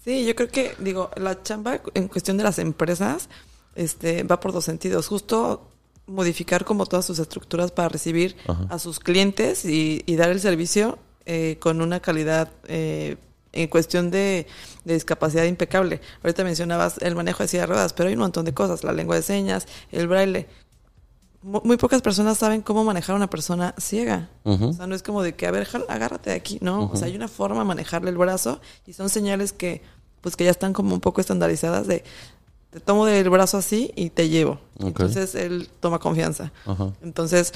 [0.04, 3.28] Sí, yo creo que, digo, la chamba en cuestión de las empresas
[3.74, 5.08] este, va por dos sentidos.
[5.08, 5.68] Justo
[6.08, 8.36] modificar como todas sus estructuras para recibir
[8.68, 13.16] a sus clientes y, dar el servicio eh, con una calidad eh,
[13.52, 14.46] en cuestión de,
[14.84, 16.00] discapacidad impecable.
[16.22, 18.92] Ahorita mencionabas el manejo de silla de ruedas, pero hay un montón de cosas, la
[18.92, 20.48] lengua de señas, el braille.
[21.42, 24.28] Muy pocas personas saben cómo manejar a una persona ciega.
[24.42, 26.90] O sea, no es como de que, a ver, agárrate de aquí, ¿no?
[26.90, 29.82] O sea, hay una forma de manejarle el brazo y son señales que,
[30.20, 32.02] pues, que ya están como un poco estandarizadas de,
[32.70, 34.60] te tomo del brazo así y te llevo.
[34.78, 36.52] Entonces él toma confianza.
[37.02, 37.52] Entonces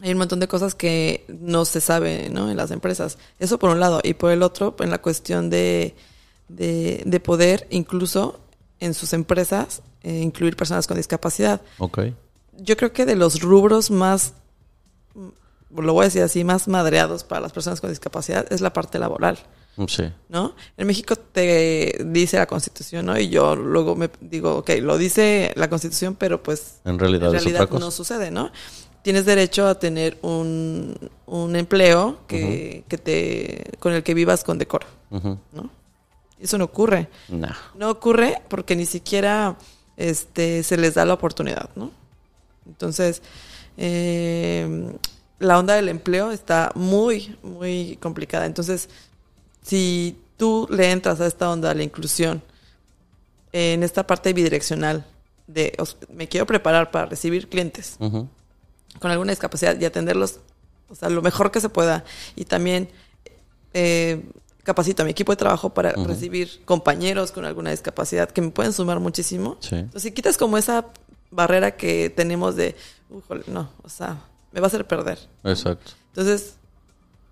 [0.00, 2.50] hay un montón de cosas que no se sabe ¿no?
[2.50, 3.18] en las empresas.
[3.38, 4.00] Eso por un lado.
[4.02, 5.94] Y por el otro, en la cuestión de,
[6.48, 8.40] de, poder incluso
[8.78, 11.60] en sus empresas eh, incluir personas con discapacidad.
[11.78, 12.14] Okay.
[12.56, 14.34] Yo creo que de los rubros más,
[15.70, 18.98] lo voy a decir así, más madreados para las personas con discapacidad es la parte
[18.98, 19.38] laboral.
[19.88, 20.04] Sí.
[20.28, 20.54] ¿No?
[20.76, 23.18] En México te dice la Constitución, ¿no?
[23.18, 27.32] Y yo luego me digo, ok, lo dice la Constitución, pero pues en realidad,
[27.70, 28.50] no sucede, ¿no?
[29.02, 30.94] Tienes derecho a tener un,
[31.26, 35.70] un empleo que, que, te con el que vivas con decoro, ¿no?
[36.38, 37.08] Eso no ocurre.
[37.28, 37.48] No.
[37.74, 39.56] No ocurre porque ni siquiera
[39.96, 41.90] este, se les da la oportunidad, ¿no?
[42.66, 43.22] Entonces,
[43.76, 44.92] eh,
[45.38, 48.46] la onda del empleo está muy, muy complicada.
[48.46, 48.88] Entonces,
[49.62, 52.42] si tú le entras a esta onda de la inclusión,
[53.52, 55.04] en esta parte bidireccional,
[55.46, 55.76] de
[56.12, 60.38] me quiero preparar para recibir clientes con alguna discapacidad y atenderlos
[60.90, 62.04] o sea, lo mejor que se pueda.
[62.34, 62.88] Y también
[63.72, 64.22] eh,
[64.64, 68.72] capacito a mi equipo de trabajo para recibir compañeros con alguna discapacidad que me pueden
[68.72, 69.56] sumar muchísimo.
[69.70, 70.86] Entonces, si quitas como esa
[71.30, 72.74] barrera que tenemos de,
[73.46, 74.18] no, o sea,
[74.52, 75.18] me va a hacer perder.
[75.44, 75.92] Exacto.
[76.08, 76.56] Entonces,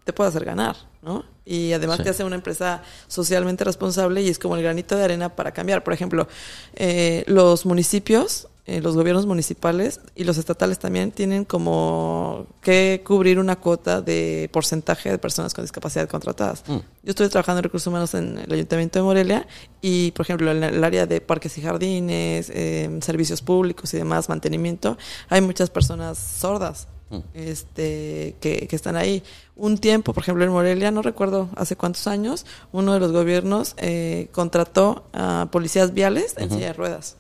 [0.05, 1.25] te puede hacer ganar, ¿no?
[1.45, 5.35] Y además te hace una empresa socialmente responsable y es como el granito de arena
[5.35, 5.83] para cambiar.
[5.83, 6.29] Por ejemplo,
[6.75, 13.39] eh, los municipios, eh, los gobiernos municipales y los estatales también tienen como que cubrir
[13.39, 16.65] una cuota de porcentaje de personas con discapacidad contratadas.
[16.67, 16.77] Mm.
[16.77, 19.47] Yo estuve trabajando en recursos humanos en el Ayuntamiento de Morelia
[19.81, 24.29] y, por ejemplo, en el área de parques y jardines, eh, servicios públicos y demás,
[24.29, 24.99] mantenimiento,
[25.31, 26.89] hay muchas personas sordas
[27.35, 29.23] este, que, están ahí.
[29.57, 33.75] Un tiempo, por ejemplo, en Morelia, no recuerdo hace cuántos años, uno de los gobiernos
[33.79, 37.17] eh, contrató a policías viales en silla de ruedas.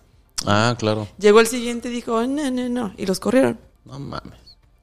[0.46, 1.09] Ah, claro.
[1.18, 3.59] Llegó el siguiente y dijo, no, no, no, y los corrieron.
[3.85, 4.38] No mames.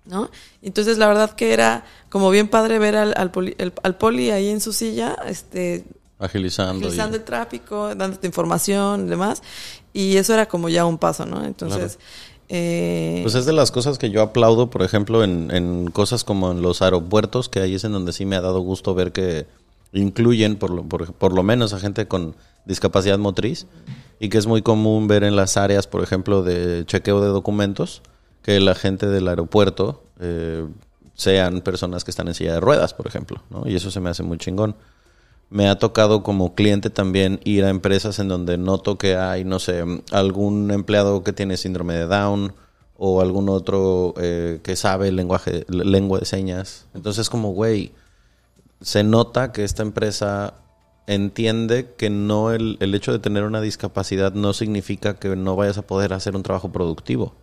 [0.05, 0.29] ¿no?
[0.61, 4.29] Entonces la verdad que era como bien padre ver al, al, poli, el- al poli
[4.29, 5.83] ahí en su silla, este,
[6.19, 6.81] Agilizando.
[6.81, 9.41] y- agilizando el tráfico, dándote información y demás,
[9.93, 11.43] y eso era como ya un paso, ¿no?
[11.43, 11.97] Entonces,
[12.49, 16.61] eh, Pues es de las cosas que yo aplaudo, por ejemplo, en, cosas como en
[16.61, 19.45] los aeropuertos, que ahí es en donde sí me ha dado gusto ver que
[19.93, 23.67] incluyen por lo, por, por lo menos a gente con discapacidad motriz
[24.19, 28.01] y que es muy común ver en las áreas, por ejemplo, de chequeo de documentos,
[28.41, 30.65] que la gente del aeropuerto eh,
[31.15, 33.67] sean personas que están en silla de ruedas, por ejemplo, ¿no?
[33.67, 34.75] Y eso se me hace muy chingón.
[35.49, 39.59] Me ha tocado como cliente también ir a empresas en donde noto que hay, no
[39.59, 42.53] sé, algún empleado que tiene síndrome de Down
[42.97, 46.87] o algún otro eh, que sabe lenguaje, lengua de señas.
[46.93, 47.91] Entonces como, güey,
[48.81, 50.55] se nota que esta empresa
[51.07, 55.77] entiende que no el, el hecho de tener una discapacidad no significa que no vayas
[55.77, 57.35] a poder hacer un trabajo productivo.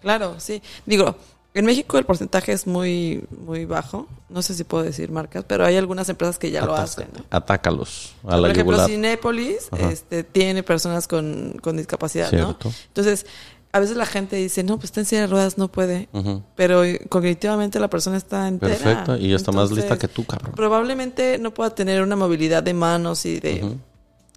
[0.00, 0.62] Claro, sí.
[0.86, 1.16] Digo,
[1.58, 4.06] en México el porcentaje es muy, muy bajo.
[4.28, 7.08] No sé si puedo decir marcas, pero hay algunas empresas que ya lo hacen.
[7.16, 7.24] ¿no?
[7.30, 8.90] Atácalos a Por la ejemplo, yugular.
[8.90, 9.90] Cinépolis Ajá.
[9.90, 12.68] este, tiene personas con, con discapacidad, Cierto.
[12.68, 12.74] ¿no?
[12.88, 13.26] Entonces,
[13.72, 16.08] a veces la gente dice, no, pues está en silla de ruedas, no puede.
[16.56, 18.74] Pero cognitivamente la persona está entera.
[18.74, 20.52] Perfecto, y está más lista que tú, cabrón.
[20.54, 23.76] Probablemente no pueda tener una movilidad de manos y de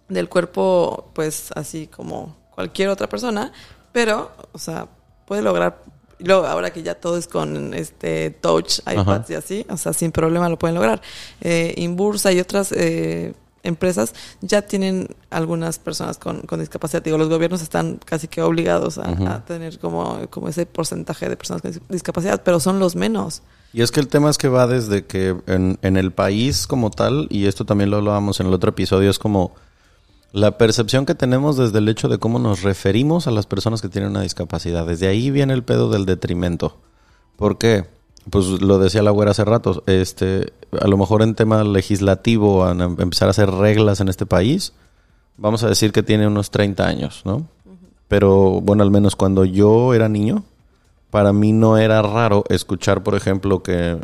[0.08, 3.52] del cuerpo, pues así como cualquier otra persona,
[3.92, 4.86] pero, o sea,
[5.26, 5.78] puede lograr.
[6.24, 10.12] Luego, ahora que ya todo es con este touch, iPads y así, o sea, sin
[10.12, 11.02] problema lo pueden lograr.
[11.40, 17.02] Eh, Inbursa y otras eh, empresas ya tienen algunas personas con, con discapacidad.
[17.02, 21.62] Digo, los gobiernos están casi que obligados a, tener como, como ese porcentaje de personas
[21.62, 23.42] con dis- discapacidad, pero son los menos.
[23.72, 26.90] Y es que el tema es que va desde que en, en el país como
[26.90, 29.54] tal, y esto también lo hablábamos en el otro episodio, es como
[30.32, 33.88] la percepción que tenemos desde el hecho de cómo nos referimos a las personas que
[33.88, 34.86] tienen una discapacidad.
[34.86, 36.78] Desde ahí viene el pedo del detrimento.
[37.36, 37.84] ¿Por qué?
[38.30, 42.70] Pues lo decía la güera hace rato, este, a lo mejor en tema legislativo, a
[42.70, 44.72] em- empezar a hacer reglas en este país,
[45.36, 47.46] vamos a decir que tiene unos 30 años, ¿no?
[48.08, 50.44] Pero bueno, al menos cuando yo era niño,
[51.10, 53.98] para mí no era raro escuchar, por ejemplo, que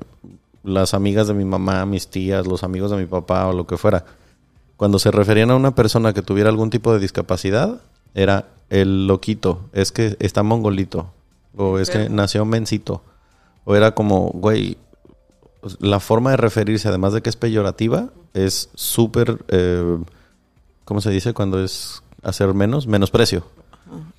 [0.64, 3.76] las amigas de mi mamá, mis tías, los amigos de mi papá o lo que
[3.76, 4.04] fuera,
[4.78, 7.80] cuando se referían a una persona que tuviera algún tipo de discapacidad,
[8.14, 11.10] era el loquito, es que está mongolito,
[11.56, 13.02] o es que nació mencito,
[13.64, 14.78] o era como, güey,
[15.80, 19.98] la forma de referirse, además de que es peyorativa, es súper, eh,
[20.84, 22.86] ¿cómo se dice cuando es hacer menos?
[22.86, 23.42] Menosprecio.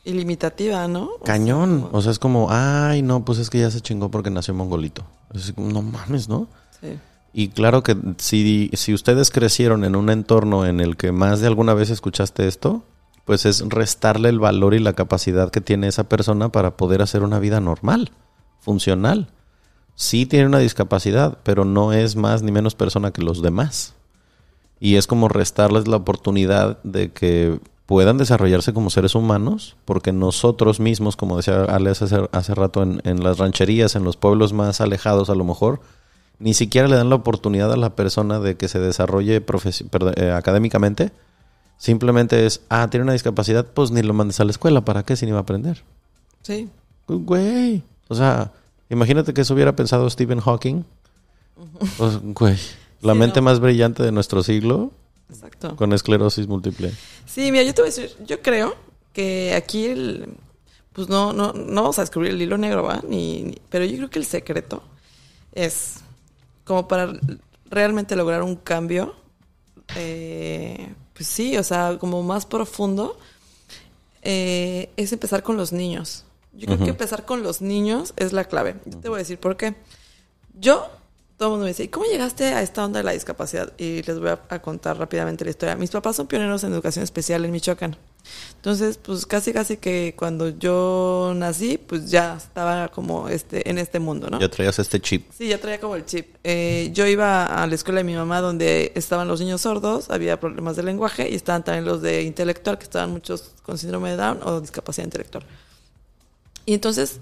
[0.04, 1.12] Ilimitativa, ¿no?
[1.24, 1.88] Cañón.
[1.94, 5.06] O sea, es como, ay, no, pues es que ya se chingó porque nació mongolito.
[5.34, 6.50] Es como, no mames, ¿no?
[6.82, 7.00] sí.
[7.34, 11.48] Y claro que si, si ustedes crecieron en un entorno en el que más de
[11.48, 12.84] alguna vez escuchaste esto,
[13.26, 17.22] pues es restarle el valor y la capacidad que tiene esa persona para poder hacer
[17.22, 18.12] una vida normal,
[18.60, 19.28] funcional.
[19.94, 23.94] Sí tiene una discapacidad, pero no es más ni menos persona que los demás.
[24.80, 30.80] Y es como restarles la oportunidad de que puedan desarrollarse como seres humanos, porque nosotros
[30.80, 35.30] mismos, como decía Ale hace, hace rato, en las rancherías, en los pueblos más alejados
[35.30, 35.82] a lo mejor,
[36.40, 40.32] ni siquiera le dan la oportunidad a la persona de que se desarrolle perdón, eh,
[40.32, 41.12] académicamente.
[41.78, 45.16] Simplemente es, ah, tiene una discapacidad, pues ni lo mandes a la escuela, ¿para qué
[45.16, 45.84] si ni va a aprender?
[46.42, 46.70] Sí.
[47.08, 47.84] Güey.
[48.10, 48.52] O sea,
[48.90, 50.84] imagínate que eso hubiera pensado Stephen Hawking.
[51.98, 52.58] Pues, güey.
[53.02, 53.46] La Sí, mente no.
[53.46, 54.92] más brillante de nuestro siglo
[55.30, 55.76] Exacto.
[55.78, 56.92] con esclerosis múltiple.
[57.26, 58.76] Sí, mira, yo te voy a decir, yo creo
[59.14, 60.28] que aquí el,
[60.92, 63.02] pues no, no, no vamos a descubrir el hilo negro, ¿va?
[63.08, 64.84] Ni, ni- pero yo creo que el secreto
[65.54, 66.02] es
[66.70, 67.12] como para
[67.66, 69.16] realmente lograr un cambio,
[69.96, 73.18] eh, pues sí, o sea, como más profundo,
[74.22, 76.26] eh, es empezar con los niños.
[76.54, 78.76] Yo creo que empezar con los niños es la clave.
[78.86, 79.78] Yo te voy a decir por qué.
[80.60, 80.88] Yo,
[81.38, 83.74] todo el mundo me dice, ¿y cómo llegaste a esta onda de la discapacidad?
[83.80, 85.76] Y les voy a, a contar rápidamente la historia.
[85.76, 87.98] Mis papás son pioneros en educación especial en Michoacán.
[88.56, 94.00] Entonces, pues casi casi que cuando yo nací, pues ya estaba como este en este
[94.00, 94.40] mundo, ¿no?
[94.40, 95.32] Ya traías este chip.
[95.38, 96.36] Sí, ya traía como el chip.
[96.44, 100.40] Eh, yo iba a la escuela de mi mamá donde estaban los niños sordos, había
[100.40, 104.18] problemas de lenguaje y estaban también los de intelectual, que estaban muchos con síndrome de
[104.18, 105.46] Down o discapacidad intelectual.
[106.66, 107.20] Y entonces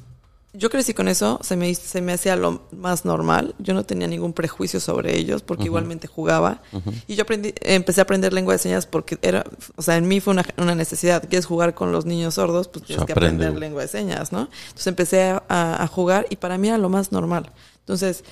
[0.58, 3.54] yo crecí con eso, se me, se me hacía lo más normal.
[3.60, 6.62] Yo no tenía ningún prejuicio sobre ellos porque igualmente jugaba.
[7.08, 10.20] Y yo aprendí, empecé a aprender lengua de señas porque era, o sea, en mí
[10.20, 11.22] fue una, una necesidad.
[11.30, 14.50] Quieres jugar con los niños sordos, pues tienes que aprende, aprender lengua de señas, ¿no?
[14.66, 17.52] Entonces empecé a, a- a jugar y para mí era lo más normal.
[17.80, 18.24] Entonces,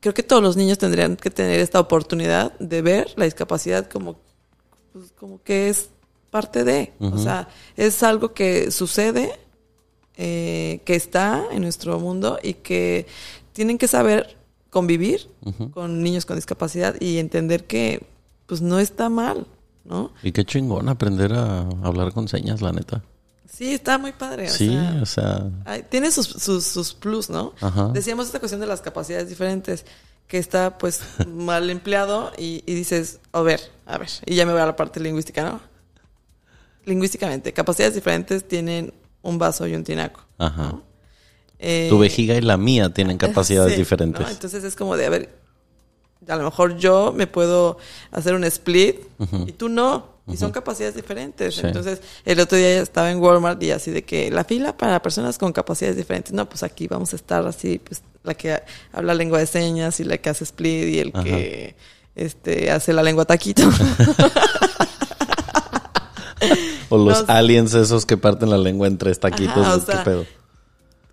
[0.00, 4.16] creo que todos los niños tendrían que tener esta oportunidad de ver la discapacidad como,
[4.92, 5.88] pues, como que es
[6.30, 6.92] parte de.
[7.00, 9.38] O sea, es algo que sucede
[10.16, 13.06] eh, que está en nuestro mundo y que
[13.52, 14.36] tienen que saber
[14.70, 15.30] convivir
[15.72, 18.06] con niños con discapacidad y entender que
[18.46, 19.46] pues no está mal,
[19.84, 20.12] ¿no?
[20.22, 23.02] Y qué chingón aprender a hablar con señas, la neta.
[23.50, 24.48] Sí, está muy padre.
[24.48, 25.48] sí, o sea.
[25.90, 27.54] tiene sus, sus, plus, ¿no?
[27.92, 29.84] Decíamos esta cuestión de las capacidades diferentes,
[30.26, 34.60] que está pues mal empleado y, dices, a ver, a ver, y ya me voy
[34.60, 35.60] a la parte lingüística, ¿no?
[36.84, 38.92] Lingüísticamente, capacidades diferentes tienen
[39.24, 40.20] un vaso y un tinaco.
[40.38, 40.76] Ajá.
[41.58, 44.30] Eh, tu vejiga y la mía tienen capacidades diferentes.
[44.30, 45.34] Entonces es como de, a ver,
[46.28, 47.78] a lo mejor yo me puedo
[48.12, 49.00] hacer un split
[49.46, 50.14] y tú no.
[50.26, 51.62] Y son capacidades diferentes.
[51.62, 55.36] Entonces, el otro día estaba en Walmart y así de que la fila para personas
[55.36, 56.32] con capacidades diferentes.
[56.32, 60.04] No, pues aquí vamos a estar así, pues la que habla lengua de señas y
[60.04, 61.76] la que hace split y el que
[62.14, 63.64] este hace la lengua taquito.
[66.94, 69.84] o los aliens esos que parten la lengua en tres taquitos.
[69.84, 70.24] ¿Qué pedo?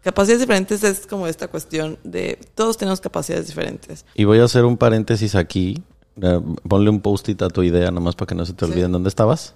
[0.01, 4.05] Capacidades diferentes es como esta cuestión de todos tenemos capacidades diferentes.
[4.15, 5.83] Y voy a hacer un paréntesis aquí.
[6.21, 9.09] Eh, ponle un post-it a tu idea, nomás para que no se te olviden dónde
[9.09, 9.55] estabas.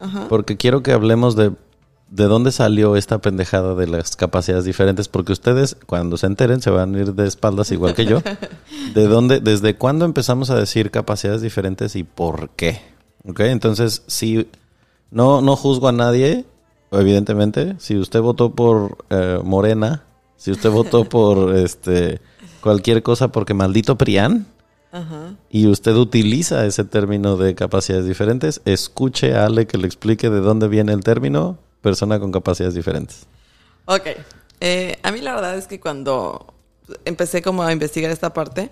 [0.00, 0.26] Ajá.
[0.28, 1.52] Porque quiero que hablemos de,
[2.08, 6.70] de dónde salió esta pendejada de las capacidades diferentes, porque ustedes, cuando se enteren, se
[6.70, 8.22] van a ir de espaldas igual que yo.
[8.94, 12.80] ¿De dónde, desde cuándo empezamos a decir capacidades diferentes y por qué?
[13.24, 13.40] ¿Ok?
[13.40, 14.48] Entonces, si
[15.12, 16.44] no, no juzgo a nadie,
[16.90, 20.04] evidentemente, si usted votó por eh, Morena,
[20.36, 22.20] si usted votó por este
[22.60, 24.46] cualquier cosa porque maldito Prián,
[25.48, 30.40] y usted utiliza ese término de capacidades diferentes, escuche a Ale que le explique de
[30.40, 33.26] dónde viene el término persona con capacidades diferentes.
[33.86, 34.08] Ok.
[34.60, 36.54] Eh, a mí la verdad es que cuando
[37.06, 38.70] empecé como a investigar esta parte,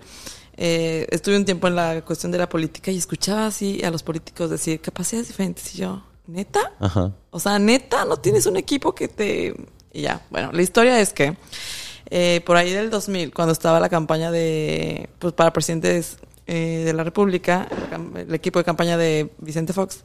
[0.57, 4.03] eh, estuve un tiempo en la cuestión de la política y escuchaba así a los
[4.03, 6.73] políticos decir capacidades diferentes y yo, ¿neta?
[6.79, 7.13] Ajá.
[7.29, 9.55] O sea, neta, no tienes un equipo que te...
[9.93, 11.35] Y ya, bueno, la historia es que
[12.09, 16.93] eh, por ahí del 2000, cuando estaba la campaña de, pues para presidentes eh, de
[16.93, 17.67] la República,
[18.15, 20.03] el equipo de campaña de Vicente Fox,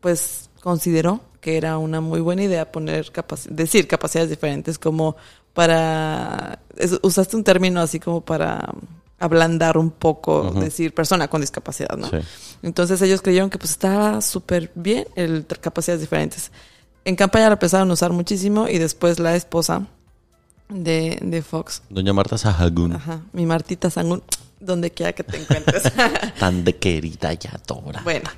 [0.00, 3.10] pues consideró que era una muy buena idea poner
[3.50, 5.16] decir capacidades diferentes como
[5.52, 6.60] para
[7.02, 8.72] usaste un término así como para
[9.22, 12.10] ablandar un poco, decir persona con discapacidad, ¿no?
[12.62, 16.50] Entonces ellos creyeron que pues estaba súper bien el capacidades diferentes.
[17.04, 19.86] En campaña la empezaron a usar muchísimo y después la esposa
[20.68, 21.82] de, de Fox.
[21.88, 22.94] Doña Marta Sahagún.
[22.94, 24.24] Ajá, mi Martita Sahagún,
[24.58, 25.84] donde quiera que te encuentres.
[26.40, 28.00] Tan de querida ya, Tora.
[28.02, 28.28] Bueno,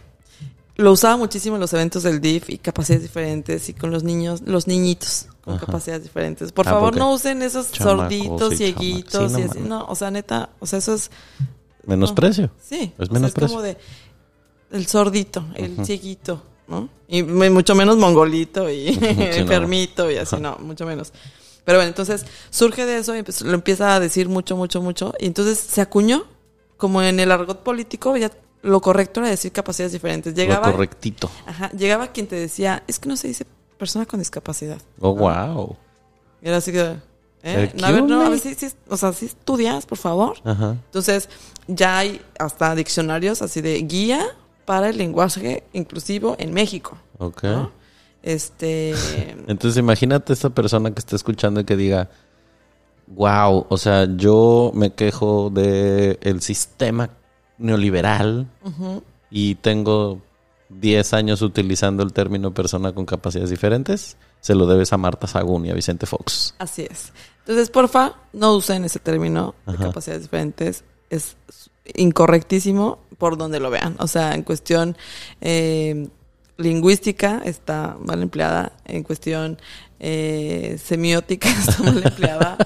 [0.76, 4.42] lo usaba muchísimo en los eventos del DIF y capacidades diferentes y con los niños,
[4.44, 6.52] los niñitos con capacidades diferentes.
[6.52, 9.60] Por ah, favor, no usen esos sorditos, cieguitos y así.
[9.60, 11.10] No, o sea, neta, o sea, eso es...
[11.86, 12.50] Menosprecio.
[12.60, 12.92] Sí.
[12.98, 13.46] Es menosprecio.
[13.46, 13.76] es como de
[14.72, 16.88] el sordito, el cieguito, ¿no?
[17.06, 21.12] Y mucho menos mongolito y enfermito y así, no, mucho menos.
[21.64, 25.14] Pero bueno, entonces surge de eso y lo empieza a decir mucho, mucho, mucho.
[25.18, 26.24] Y entonces se acuñó,
[26.76, 28.30] como en el argot político, ya
[28.64, 30.34] lo correcto era decir capacidades diferentes.
[30.34, 31.30] Llegaba, lo correctito.
[31.46, 33.46] Ajá, llegaba quien te decía, es que no se dice
[33.78, 34.78] persona con discapacidad.
[35.00, 35.76] Oh, wow.
[36.42, 36.96] Y era así que,
[37.42, 37.72] ¿eh?
[37.74, 40.36] No, a ver, no, a ver, sí, sí, o sea, sí estudias, por favor.
[40.44, 40.76] Ajá.
[40.86, 41.28] Entonces,
[41.66, 44.26] ya hay hasta diccionarios así de guía
[44.64, 46.96] para el lenguaje inclusivo en México.
[47.18, 47.44] Ok.
[48.22, 48.94] Este.
[49.46, 52.08] Entonces, imagínate esta persona que está escuchando y que diga,
[53.08, 57.10] wow, o sea, yo me quejo del el sistema
[57.58, 58.48] neoliberal
[59.30, 60.20] y tengo
[60.68, 65.66] 10 años utilizando el término persona con capacidades diferentes, se lo debes a Marta Sagún
[65.66, 66.54] y a Vicente Fox.
[66.58, 67.12] Así es.
[67.40, 70.84] Entonces, porfa, no usen ese término de capacidades diferentes.
[71.10, 71.36] Es
[71.94, 73.96] incorrectísimo por donde lo vean.
[73.98, 74.96] O sea, en cuestión
[75.40, 76.08] eh,
[76.56, 79.58] lingüística está mal empleada, en cuestión
[80.06, 82.58] eh, semiótica está mal empleada.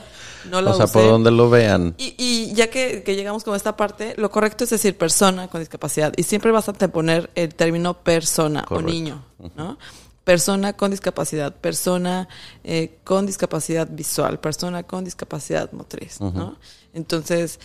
[0.51, 1.95] No la o sea, por donde lo vean.
[1.99, 6.13] Y, ya que, llegamos con esta parte, lo correcto es decir persona con discapacidad.
[6.17, 9.25] Y siempre vas a poner el término persona o niño,
[9.57, 9.79] ¿no?
[10.25, 12.29] Persona con discapacidad, persona
[12.65, 16.57] eh, con discapacidad visual, persona con discapacidad motriz, ¿no?
[16.93, 17.61] Entonces,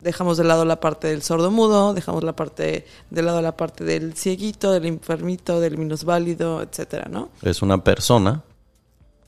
[0.00, 3.84] dejamos de lado la parte del sordo mudo, dejamos la parte de lado la parte
[3.84, 7.28] del cieguito, del enfermito, del minusválido, etcétera, ¿no?
[7.42, 8.42] Es una persona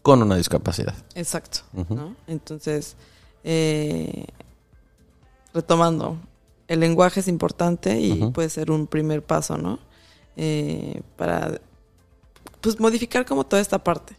[0.04, 0.94] con una discapacidad.
[1.14, 1.60] Exacto.
[1.72, 2.14] ¿no?
[2.26, 2.94] Entonces,
[3.42, 4.26] eh,
[5.54, 6.18] retomando,
[6.68, 9.78] el lenguaje es importante y puede ser un primer paso, ¿no?
[10.36, 11.58] Eh, para
[12.60, 14.14] pues modificar como toda esta parte.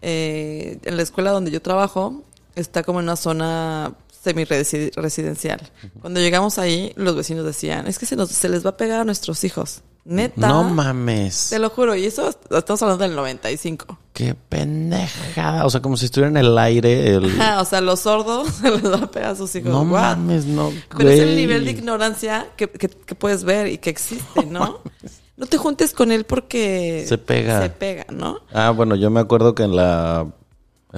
[0.00, 2.22] Eh, en la escuela donde yo trabajo
[2.54, 5.60] está como en una zona semi-residencial.
[6.00, 9.00] Cuando llegamos ahí, los vecinos decían, es que se, nos, se les va a pegar
[9.00, 9.82] a nuestros hijos.
[10.06, 10.48] Neta.
[10.48, 11.50] No mames.
[11.50, 13.98] Te lo juro, y eso estamos hablando del 95.
[14.20, 15.64] Qué pendejada.
[15.64, 17.14] O sea, como si estuviera en el aire.
[17.14, 17.40] El...
[17.40, 19.70] Ajá, o sea, los sordos se les va a pegar a sus hijos.
[19.72, 20.16] no What?
[20.18, 20.70] mames, no.
[20.96, 24.80] Pero es el nivel de ignorancia que, que- que puedes ver y que existe, ¿no?
[25.38, 27.06] No te juntes con él porque...
[27.08, 27.62] Se pega.
[27.62, 28.40] Se pega, ¿no?
[28.52, 30.26] Ah, bueno, yo me acuerdo que en la...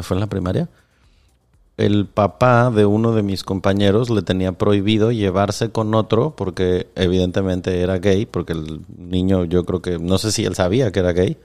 [0.02, 0.68] ¿Fue en la primaria?
[1.76, 7.82] El papá de uno de mis compañeros le tenía prohibido llevarse con otro porque evidentemente
[7.82, 11.12] era gay, porque el niño yo creo que, no sé si él sabía que era
[11.12, 11.36] gay,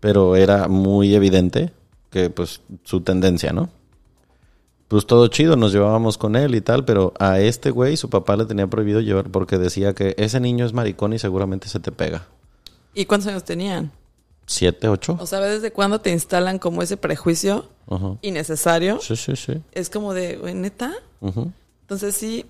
[0.00, 1.72] pero era muy evidente
[2.10, 3.70] que pues su tendencia, ¿no?
[4.88, 8.36] Pues todo chido, nos llevábamos con él y tal, pero a este güey su papá
[8.36, 11.92] le tenía prohibido llevar porque decía que ese niño es maricón y seguramente se te
[11.92, 12.26] pega.
[12.92, 13.92] ¿Y cuántos años tenían?
[14.46, 15.16] ¿Siete, ocho?
[15.20, 17.68] O sea, ¿desde cuándo te instalan como ese prejuicio
[18.20, 18.98] innecesario?
[19.00, 19.62] Sí, sí, sí.
[19.70, 20.92] Es como de, güey, ¿neta?
[21.20, 21.52] Ujú.
[21.82, 22.46] Entonces sí...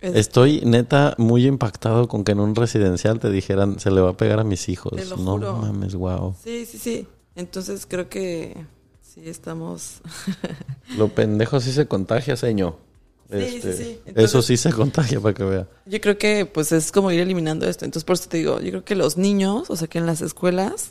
[0.00, 4.10] es- Estoy neta muy impactado con que en un residencial te dijeran se le va
[4.10, 4.92] a pegar a mis hijos.
[4.96, 5.56] Te lo no juro.
[5.56, 6.34] mames, wow.
[6.42, 7.06] Sí, sí, sí.
[7.36, 8.56] Entonces creo que
[9.02, 10.00] sí estamos...
[10.98, 12.76] Lo pendejo sí se contagia, señor.
[13.30, 13.98] Sí, sí, sí.
[14.16, 15.68] Eso sí se contagia para que vea.
[15.86, 17.84] Yo creo que pues es como ir eliminando esto.
[17.84, 20.20] Entonces por eso te digo, yo creo que los niños, o sea que en las
[20.20, 20.90] escuelas,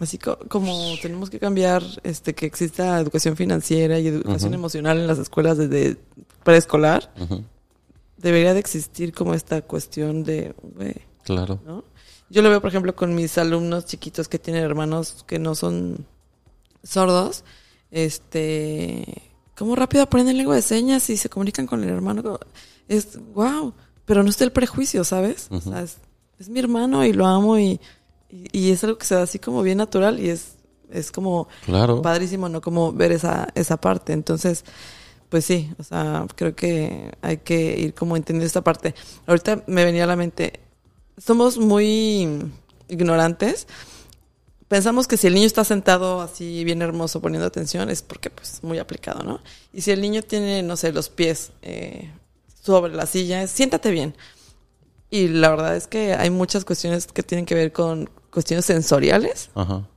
[0.00, 5.06] así co- como tenemos que cambiar este que exista educación financiera y educación emocional en
[5.06, 5.98] las escuelas desde
[6.42, 7.44] preescolar, Ujú,
[8.20, 10.94] debería de existir como esta cuestión de, güey,
[11.24, 11.60] Claro.
[11.64, 11.84] ¿no?
[12.30, 16.06] Yo lo veo, por ejemplo, con mis alumnos chiquitos que tienen hermanos que no son
[16.82, 17.44] sordos,
[17.90, 19.04] este,
[19.56, 22.38] cómo rápido aprenden lengua de señas y se comunican con el hermano.
[22.88, 25.48] Es, wow, pero no está el prejuicio, ¿sabes?
[25.50, 25.98] O sea, es,
[26.38, 27.80] es mi hermano y lo amo y,
[28.30, 30.54] y, y es algo que se da así como bien natural y es,
[30.90, 32.00] es como Claro.
[32.02, 32.60] padrísimo, ¿no?
[32.60, 34.12] Como ver esa, esa parte.
[34.12, 34.64] Entonces,
[35.30, 38.94] pues sí, o sea, creo que hay que ir como entendiendo esta parte.
[39.26, 40.60] Ahorita me venía a la mente,
[41.16, 42.50] somos muy
[42.88, 43.68] ignorantes.
[44.66, 48.62] Pensamos que si el niño está sentado así bien hermoso poniendo atención es porque pues
[48.62, 49.40] muy aplicado, ¿no?
[49.72, 52.10] Y si el niño tiene, no sé, los pies eh,
[52.62, 54.16] sobre la silla, es, siéntate bien.
[55.10, 59.50] Y la verdad es que hay muchas cuestiones que tienen que ver con cuestiones sensoriales
[59.54, 59.88] Ajá.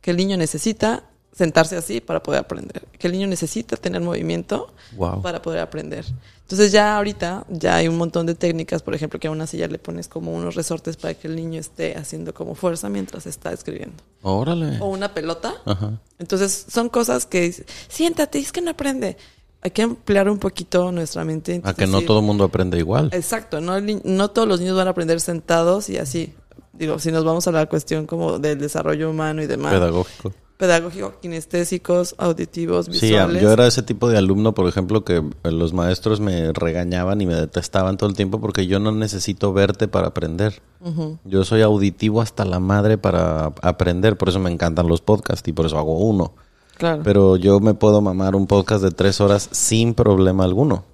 [0.00, 1.04] que el niño necesita
[1.38, 5.22] sentarse así para poder aprender, que el niño necesita tener movimiento Wow.
[5.22, 6.04] para poder aprender.
[6.42, 9.68] Entonces ya ahorita ya hay un montón de técnicas, por ejemplo, que a una silla
[9.68, 13.52] le pones como unos resortes para que el niño esté haciendo como fuerza mientras está
[13.52, 14.02] escribiendo.
[14.22, 14.78] Órale.
[14.80, 15.54] O una pelota.
[15.64, 16.00] Ajá.
[16.18, 17.54] Entonces son cosas que
[17.88, 19.16] siéntate, es que no aprende.
[19.60, 21.52] Hay que ampliar un poquito nuestra mente.
[21.52, 23.10] A entonces, que no sí, todo el mundo aprende igual.
[23.12, 26.34] Exacto, no, no todos los niños van a aprender sentados y así.
[26.72, 30.32] Digo, si nos vamos a la cuestión como del desarrollo humano y demás Pedagógico.
[30.58, 33.40] Pedagógicos, kinestésicos, auditivos, Sí, visuales.
[33.40, 37.26] yo era ese tipo de alumno, por ejemplo, que eh, los maestros me regañaban y
[37.26, 40.60] me detestaban todo el tiempo porque yo no necesito verte para aprender.
[41.24, 45.52] Yo soy auditivo hasta la madre para aprender, por eso me encantan los podcasts y
[45.52, 46.34] por eso hago uno.
[46.76, 47.02] Claro.
[47.02, 50.84] Pero yo me puedo mamar un podcast de tres horas sin problema alguno.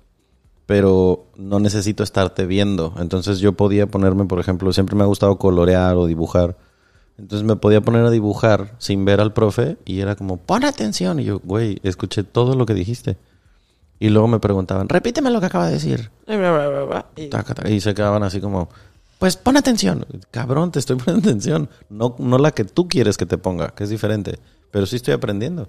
[0.67, 2.95] Pero no necesito estarte viendo.
[2.99, 6.57] Entonces yo podía ponerme, por ejemplo, siempre me ha gustado colorear o dibujar.
[7.17, 11.21] Entonces me podía poner a dibujar sin ver al profe y era como, pon atención.
[11.21, 13.17] Y yo, güey, escuché todo lo que dijiste.
[14.01, 16.11] Y luego me preguntaban, repíteme lo que acaba de decir.
[17.31, 18.69] Taca, taca, Y se quedaban así como,
[19.19, 20.05] pues pon atención.
[20.31, 21.69] Cabrón, te estoy poniendo atención.
[21.89, 24.39] No, no la que tú quieres que te ponga, que es diferente.
[24.73, 25.69] Pero sí estoy aprendiendo.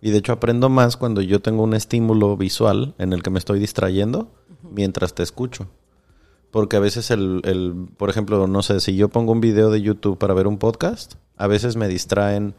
[0.00, 3.40] Y de hecho aprendo más cuando yo tengo un estímulo visual en el que me
[3.40, 4.30] estoy distrayendo
[4.62, 5.66] mientras te escucho.
[6.50, 9.82] Porque a veces el, el, por ejemplo, no sé, si yo pongo un video de
[9.82, 12.54] YouTube para ver un podcast, a veces me distraen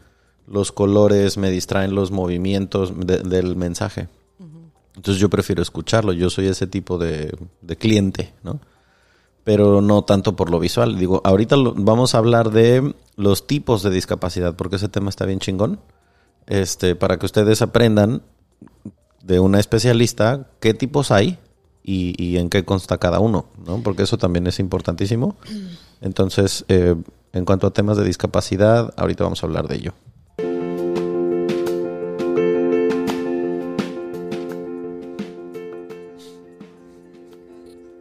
[0.46, 4.08] los colores, me distraen los movimientos de- del mensaje.
[4.96, 8.60] Entonces yo prefiero escucharlo, yo soy ese tipo de, de cliente, ¿no?
[9.44, 10.98] Pero no tanto por lo visual.
[10.98, 15.24] Digo, ahorita lo- vamos a hablar de los tipos de discapacidad, porque ese tema está
[15.26, 15.80] bien chingón.
[16.46, 18.22] Este, para que ustedes aprendan
[19.22, 21.38] de una especialista qué tipos hay
[21.82, 23.82] y, en qué consta cada uno, ¿no?
[23.82, 25.36] Porque eso también es importantísimo.
[26.00, 26.94] Entonces, eh,
[27.32, 29.94] en cuanto a temas de discapacidad, ahorita vamos a hablar de ello.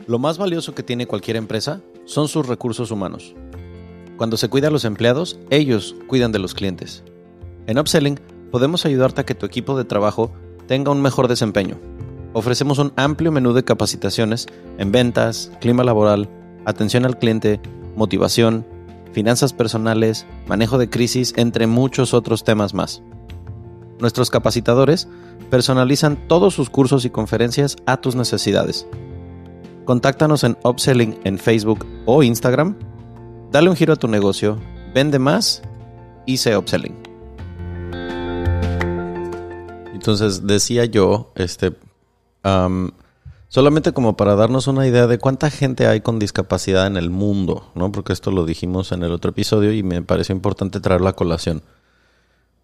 [0.09, 3.35] Lo más valioso que tiene cualquier empresa son sus recursos humanos.
[4.17, 7.03] Cuando se cuida a los empleados, ellos cuidan de los clientes.
[7.67, 8.19] En Upselling
[8.51, 10.31] podemos ayudarte a que tu equipo de trabajo
[10.67, 11.77] tenga un mejor desempeño.
[12.33, 16.29] Ofrecemos un amplio menú de capacitaciones en ventas, clima laboral,
[16.65, 17.59] atención al cliente,
[17.95, 18.65] motivación,
[19.13, 23.01] finanzas personales, manejo de crisis, entre muchos otros temas más.
[23.99, 25.07] Nuestros capacitadores
[25.49, 28.87] personalizan todos sus cursos y conferencias a tus necesidades.
[29.85, 32.75] Contáctanos en Upselling en Facebook o Instagram
[33.51, 34.59] Dale un giro a tu negocio,
[34.93, 35.63] vende más
[36.27, 36.95] y sé upselling.
[39.91, 41.75] Entonces decía yo, este,
[42.43, 42.91] am,
[43.47, 47.71] solamente como para darnos una idea de cuánta gente hay con discapacidad en el mundo,
[47.75, 47.91] ¿no?
[47.91, 51.61] Porque esto lo dijimos en el otro episodio y me pareció importante traerlo a colación.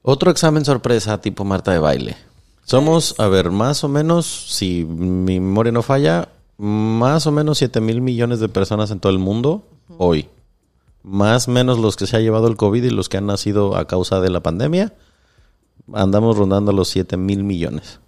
[0.02, 2.18] Otro examen sorpresa tipo Marta de baile.
[2.64, 7.82] Somos, a ver, más o menos, si mi memoria no falla, más o menos 7
[7.82, 9.68] mil millones de personas en todo el mundo
[9.98, 10.30] hoy.
[11.04, 13.76] Más o menos los que se ha llevado el COVID y los que han nacido
[13.76, 14.94] a causa de la pandemia.
[15.94, 18.00] Andamos rondando los 7 mil millones.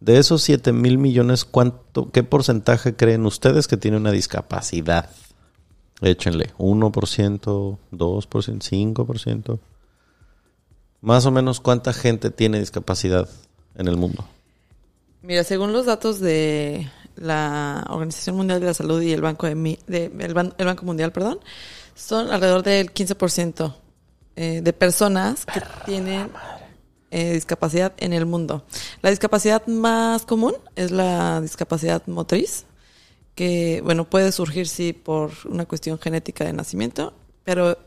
[0.00, 5.10] De esos 7 mil millones, ¿cuánto, ¿qué porcentaje creen ustedes que tiene una discapacidad?
[6.00, 9.58] Échenle, 1%, 2%, 5%.
[11.00, 13.28] Más o menos, ¿cuánta gente tiene discapacidad
[13.74, 14.24] en el mundo?
[15.22, 19.54] Mira, según los datos de la Organización Mundial de la Salud y el Banco, de,
[19.88, 20.12] de-
[20.58, 21.40] el Banco Mundial, perdón,
[21.96, 23.74] son alrededor del 15%
[24.36, 26.30] eh, de personas que tienen
[27.10, 28.64] eh, discapacidad en el mundo.
[29.02, 32.66] La discapacidad más común es la discapacidad motriz,
[33.34, 37.78] que, bueno, puede surgir, sí, por una cuestión genética de nacimiento, pero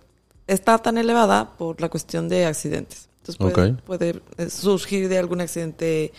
[0.48, 3.10] está tan elevada por la cuestión de accidentes.
[3.20, 6.12] Entonces puede, eh, surgir de algún accidente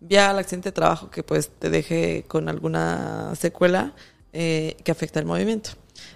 [0.00, 3.92] vial, accidente de trabajo que pues te deje con alguna secuela
[4.32, 5.70] eh, que afecta el movimiento.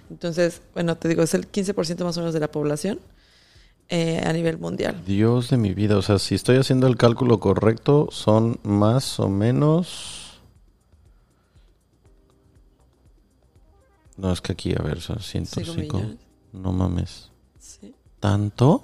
[0.09, 2.99] Entonces, bueno, te digo, es el 15% más o menos de la población
[3.93, 5.03] eh, a nivel mundial.
[5.05, 9.27] Dios de mi vida, o sea, si estoy haciendo el cálculo correcto, son más o
[9.29, 10.39] menos...
[14.17, 15.97] No, es que aquí, a ver, son Cinco 105.
[15.97, 16.17] millones.
[16.53, 17.31] No mames.
[17.59, 17.93] Sí.
[18.19, 18.83] ¿Tanto?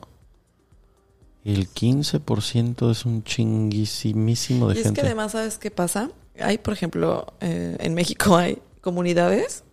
[1.44, 5.02] El 15% es un chinguisimísimo de Y es gente.
[5.02, 6.10] que además, ¿sabes qué pasa?
[6.40, 9.64] Hay, por ejemplo, eh, en México hay comunidades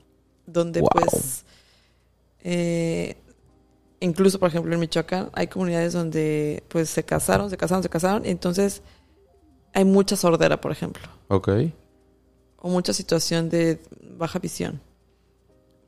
[0.46, 0.90] donde Wow.
[0.92, 1.44] pues,
[2.42, 3.16] eh,
[4.00, 8.26] incluso por ejemplo en Michoacán, hay comunidades donde pues se casaron, se casaron, se casaron,
[8.26, 8.82] y entonces
[9.72, 11.48] hay mucha sordera, por ejemplo, Ok.
[12.58, 13.80] o mucha situación de
[14.16, 14.80] baja visión.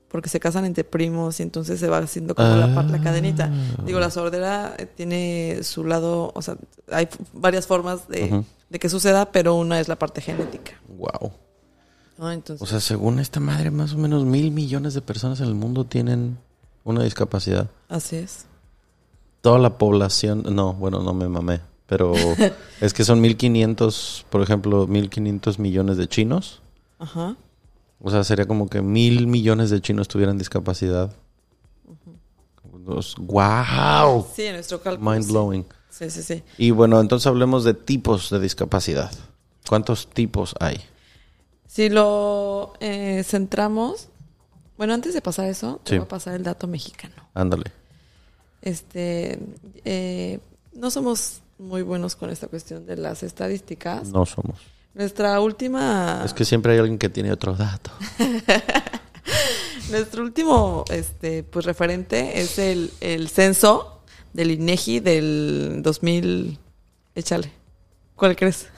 [0.08, 3.50] Porque se casan entre primos y entonces se va haciendo como la, la cadenita.
[3.84, 6.56] Digo, la sordera eh, tiene su lado, o sea,
[6.90, 10.72] hay varias formas de, de que suceda, pero una es la parte genética.
[10.88, 11.32] Wow.
[12.18, 12.30] ¿no?
[12.30, 15.54] Entonces, O sea, según esta madre, más o menos mil millones de personas en el
[15.54, 16.38] mundo tienen
[16.86, 17.68] una discapacidad.
[17.88, 18.46] así es.
[19.42, 22.14] Toda la población, no, bueno, no me mamé, pero
[22.80, 26.62] es que son 1500, por ejemplo, 1500 millones de chinos.
[26.98, 27.36] Ajá.
[28.00, 31.12] O sea, sería como que mil millones de chinos tuvieran discapacidad.
[33.18, 34.26] ¡Wow!
[34.34, 35.10] Sí, en nuestro cálculo.
[35.10, 35.32] Mind sí.
[35.32, 35.66] blowing.
[35.90, 36.42] Sí, sí, sí.
[36.56, 39.10] Y bueno, entonces hablemos de tipos de discapacidad.
[39.68, 40.80] ¿Cuántos tipos hay?
[41.66, 44.08] Si lo eh, centramos,
[44.78, 47.14] bueno, antes de pasar eso, te voy a pasar el dato mexicano.
[47.34, 47.64] Ándale.
[48.62, 49.38] Este,
[49.84, 50.38] eh,
[50.74, 54.08] no somos muy buenos con esta cuestión de las estadísticas.
[54.08, 54.58] No somos.
[54.94, 57.90] Nuestra última, Es que siempre hay alguien que tiene otro dato.
[59.90, 64.00] nuestro último, este, pues referente es el, el censo
[64.32, 66.58] del INEGI del 2000.
[67.14, 67.50] Échale.
[68.14, 68.68] ¿Cuál crees?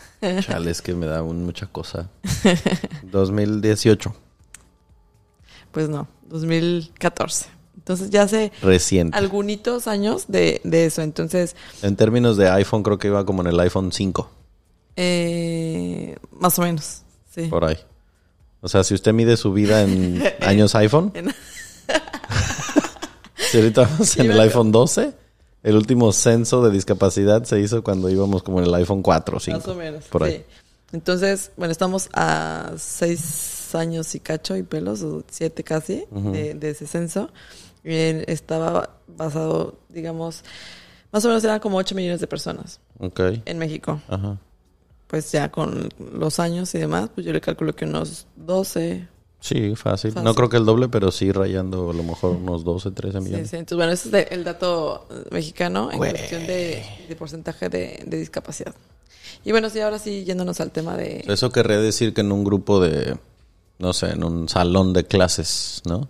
[0.40, 2.08] Chale, es que me da un- mucha cosa.
[3.04, 4.14] 2018.
[5.78, 7.46] Pues no, 2014.
[7.76, 9.16] Entonces ya hace Reciente.
[9.16, 11.02] algunos años de, de eso.
[11.02, 14.28] Entonces, En términos de iPhone, creo que iba como en el iPhone 5,
[14.96, 17.02] eh, más o menos.
[17.32, 17.42] Sí.
[17.42, 17.76] por ahí.
[18.60, 21.30] O sea, si usted mide su vida en años iPhone, En-
[23.36, 25.12] si ahorita vamos en el iPhone 12,
[25.62, 29.40] el último censo de discapacidad se hizo cuando íbamos como en el iPhone 4 o
[29.40, 29.58] 5.
[29.58, 30.04] Más o menos.
[30.06, 30.32] Por sí.
[30.32, 30.44] ahí.
[30.90, 32.72] Entonces, bueno, estamos a
[33.74, 36.32] años y cacho y pelos, o siete casi, Ujú.
[36.32, 37.30] de, de ese censo.
[37.84, 40.42] Y él estaba basado, digamos,
[41.12, 43.20] más o menos eran como 8 millones de personas Ok.
[43.44, 44.00] en México.
[44.08, 44.38] Ajá.
[45.06, 49.08] Pues ya con los años y demás, pues yo le calculo que unos 12.
[49.40, 50.10] Sí, fácil.
[50.12, 50.24] Fácil.
[50.24, 53.24] No creo que el doble, pero sí rayando a lo mejor unos 12, 13 Sí,
[53.24, 53.48] millones.
[53.50, 53.56] sí.
[53.56, 58.18] Entonces, bueno, ese es el dato eh, mexicano en cuestión de, de porcentaje de, de
[58.18, 58.74] discapacidad.
[59.44, 61.24] Y bueno, sí, ahora sí, yéndonos al tema de...
[61.28, 63.16] Eso querría decir que en un grupo de,
[63.78, 66.08] no sé, en un salón de clases, ¿no?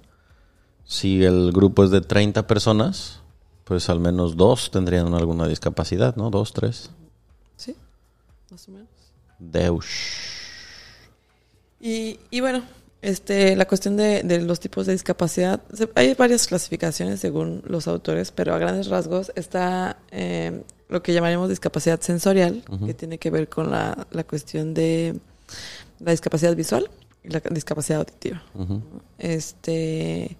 [0.85, 3.21] Si el grupo es de 30 personas,
[3.65, 6.31] pues al menos dos tendrían alguna discapacidad, ¿no?
[6.31, 6.91] Dos, tres.
[7.57, 7.77] Sí,
[8.51, 8.89] más o menos.
[9.39, 9.87] Deus.
[11.79, 12.63] Y, y bueno,
[13.03, 15.61] este, la cuestión de, de los tipos de discapacidad,
[15.95, 21.49] hay varias clasificaciones según los autores, pero a grandes rasgos está eh, lo que llamaremos
[21.51, 25.21] discapacidad sensorial, que tiene que ver con la, la cuestión de
[26.01, 26.91] la discapacidad visual
[27.29, 28.43] y la discapacidad auditiva.
[29.19, 30.37] Este,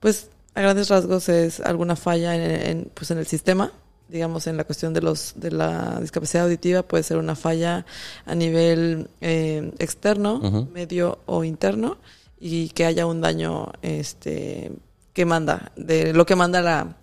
[0.00, 3.72] pues a grandes rasgos es alguna falla en, en, pues en el sistema,
[4.08, 7.84] digamos en la cuestión de los de la discapacidad auditiva puede ser una falla
[8.26, 11.98] a nivel eh, externo, medio o interno
[12.40, 14.72] y que haya un daño este
[15.12, 16.96] que manda de lo que manda la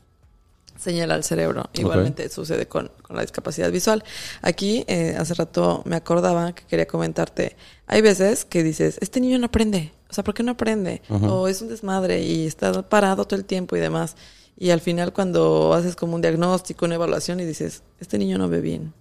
[0.77, 1.69] señal al cerebro.
[1.73, 4.03] Igualmente sucede con, con la discapacidad visual.
[4.41, 7.55] Aquí, eh, hace rato me acordaba que quería comentarte,
[7.87, 11.01] hay veces que dices, este niño no aprende, o sea, ¿por qué no aprende?
[11.09, 14.15] O es un desmadre y está parado todo el tiempo y demás.
[14.57, 18.47] Y al final cuando haces como un diagnóstico, una evaluación y dices, este niño no
[18.47, 18.93] ve bien.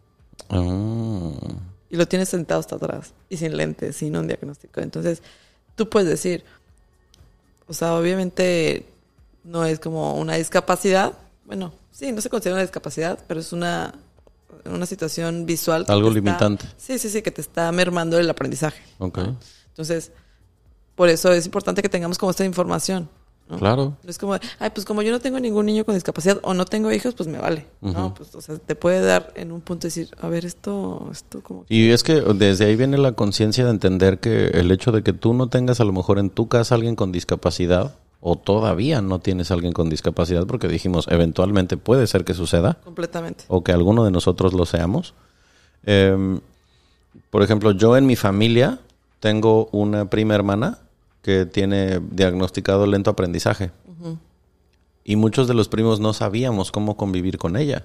[0.49, 1.31] Ah.
[1.91, 4.81] Y lo tienes sentado hasta atrás y sin lentes, sin un diagnóstico.
[4.81, 5.23] Entonces,
[5.77, 6.45] tú puedes decir,
[7.69, 8.87] o sea, obviamente
[9.45, 11.13] no es como una discapacidad.
[11.47, 13.95] Bueno, sí, no se considera una discapacidad, pero es una,
[14.65, 15.85] una situación visual.
[15.89, 16.67] Algo está- limitante.
[16.77, 18.83] sí, sí, sí, que te está mermando el aprendizaje.
[18.99, 19.19] Ok.
[19.19, 19.37] ¿no?
[19.69, 20.13] Entonces,
[20.95, 23.09] por eso es importante que tengamos como esta información.
[23.49, 23.59] ¿no?
[23.59, 23.99] Claro.
[24.03, 26.65] No es como, ay, pues como yo no tengo ningún niño con discapacidad o no
[26.65, 27.67] tengo hijos, pues me vale.
[27.83, 31.43] No, pues, o sea, te puede dar en un punto decir, a ver, esto, esto
[31.43, 31.67] como...
[31.69, 35.13] Y es que desde ahí viene la conciencia de entender que el hecho de que
[35.13, 37.95] tú no tengas a lo mejor en tu casa alguien con discapacidad
[38.27, 42.79] o todavía no tienes a alguien con discapacidad porque dijimos eventualmente puede ser que suceda
[42.83, 43.45] Completamente.
[43.49, 45.13] o que alguno de nosotros lo seamos.
[45.85, 46.41] Em,
[47.29, 48.81] por ejemplo, yo en mi familia
[49.21, 50.79] tengo una prima hermana
[51.21, 53.73] que tiene diagnosticado lento aprendizaje.
[55.05, 57.85] Y muchos de los primos no sabíamos cómo convivir con ella.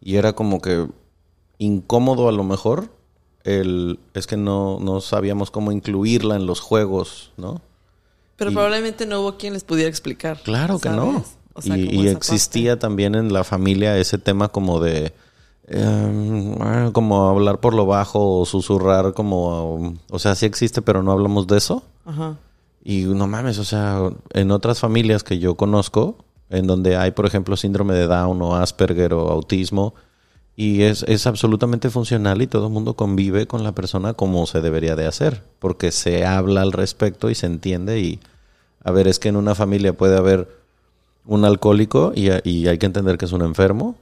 [0.00, 0.86] Y era como que
[1.58, 2.90] incómodo a lo mejor.
[3.42, 7.60] El, es que no, no sabíamos cómo incluirla en los juegos, ¿no?
[8.38, 10.40] Pero Y- probablemente no hubo quien les pudiera explicar.
[10.42, 11.12] Claro que no.
[11.12, 11.36] ¿sabes?
[11.54, 15.12] O sea, y existía también en la familia ese tema como de
[15.66, 21.12] em, como hablar por lo bajo o susurrar como o sea sí existe pero no
[21.12, 21.82] hablamos de eso.
[22.06, 22.36] Ajá.
[22.82, 24.00] y no mames o sea
[24.32, 26.16] en otras familias que yo conozco
[26.48, 29.94] en donde hay por ejemplo síndrome de Down o Asperger o autismo
[30.60, 34.60] y es, es absolutamente funcional y todo el mundo convive con la persona como se
[34.60, 38.18] debería de hacer porque se habla al respecto y se entiende y
[38.82, 40.48] a ver es que en una familia puede haber
[41.28, 43.96] un alcohólico y, y hay que entender que es un enfermo.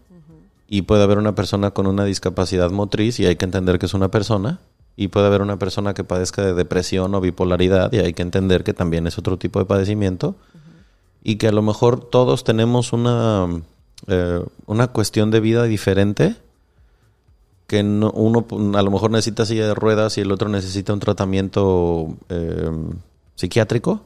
[0.69, 3.95] Y puede haber una persona con una discapacidad motriz y hay que entender que es
[3.95, 4.61] una persona.
[4.97, 8.65] Y puede haber una persona que padezca de depresión o bipolaridad y hay que entender
[8.65, 10.37] que también es otro tipo de padecimiento.
[11.23, 13.49] Y que a lo mejor todos tenemos una,
[14.07, 16.37] eh, una cuestión de vida diferente.
[17.67, 18.47] Que no- uno
[18.79, 22.71] a lo mejor necesita silla de ruedas y el otro necesita un tratamiento eh,
[23.35, 24.03] psiquiátrico.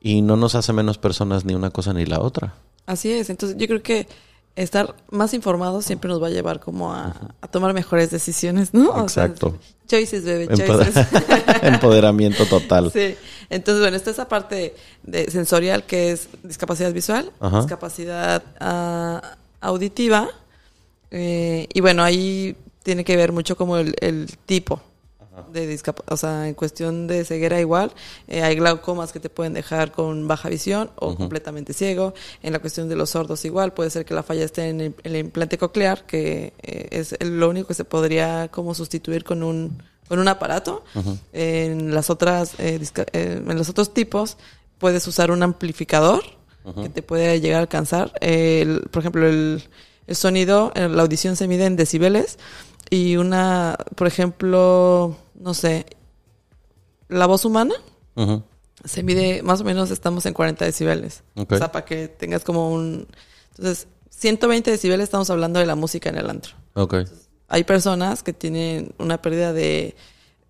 [0.00, 2.54] Y no nos hace menos personas ni una cosa ni la otra.
[2.86, 3.28] Así es.
[3.30, 4.06] Entonces, yo creo que
[4.54, 8.90] estar más informados siempre nos va a llevar como a, a tomar mejores decisiones, ¿no?
[9.04, 9.58] O sea, Exacto.
[9.88, 10.94] choices, bebé, choices.
[11.62, 12.90] Empoderamiento total.
[12.92, 13.16] Sí.
[13.50, 17.58] Entonces, bueno, está esa parte de sensorial que es discapacidad visual, Ajá.
[17.58, 20.28] discapacidad ah, auditiva.
[21.10, 22.56] eh, y bueno, ahí
[22.86, 24.80] tiene que ver mucho como el, el tipo
[25.52, 26.12] de discapacidad.
[26.12, 27.90] O sea, en cuestión de ceguera igual,
[28.28, 32.14] eh, hay glaucomas que te pueden dejar con baja visión o completamente ciego.
[32.42, 34.94] En la cuestión de los sordos igual, puede ser que la falla esté en el,
[35.02, 39.82] el implante coclear, que eh, es lo único que se podría como sustituir con un,
[40.08, 40.84] con un aparato.
[41.32, 42.80] En las otras, eh,
[43.12, 44.36] eh, en los otros tipos,
[44.78, 46.22] puedes usar un amplificador
[46.82, 48.12] que te puede llegar a alcanzar.
[48.20, 49.62] El- por ejemplo, el,
[50.08, 52.38] el sonido, eh, la audición se mide en decibeles
[52.90, 55.86] y una, por ejemplo, no sé,
[57.08, 57.74] la voz humana
[58.84, 61.22] se mide más o menos estamos en 40 decibeles.
[61.34, 63.06] O sea, para que tengas como un...
[63.50, 66.54] Entonces, 120 decibeles estamos hablando de la música en el antro.
[67.48, 69.96] Hay personas que tienen una pérdida de...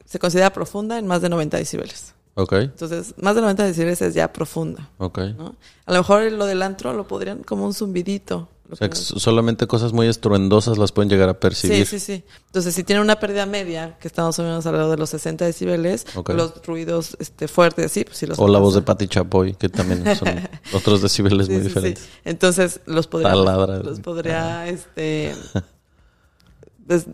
[0.05, 2.15] Se considera profunda en más de 90 decibeles.
[2.53, 4.91] Entonces, más de 90 decibeles es ya profunda.
[4.99, 5.19] Ok.
[5.37, 5.57] ¿no?
[5.87, 8.49] A lo mejor lo del antro lo podrían como un zumbidito.
[8.71, 11.87] O sea, solamente cosas muy estruendosas las pueden llegar a Sí, percibir.
[11.87, 12.25] sí, sí.
[12.47, 15.45] Entonces, si tiene una pérdida media, que está más o menos alrededor de los 60
[15.45, 18.83] decibeles, los ruidos este, fuertes, sí, pues sí los O la voz de.
[18.83, 20.29] Patti Chapoy, que también son
[20.73, 21.69] otros decibeles Sí, muy sí, sí.
[21.75, 22.09] diferentes.
[22.25, 23.79] Entonces, los podría, Taladra.
[23.79, 25.35] los podría este,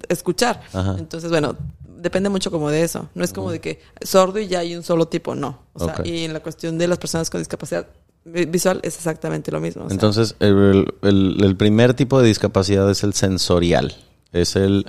[0.09, 0.63] escuchar.
[0.73, 0.97] Ajá.
[0.99, 1.57] Entonces, bueno,
[1.97, 3.09] depende mucho como de eso.
[3.15, 5.61] No es como de que sordo y ya hay un solo tipo, no.
[5.75, 7.87] O sea, y en la cuestión de las personas con discapacidad
[8.25, 9.85] visual es exactamente lo mismo.
[9.85, 13.95] o sea, Entonces, el, el- el primer tipo de discapacidad es el sensorial.
[14.33, 14.87] Es el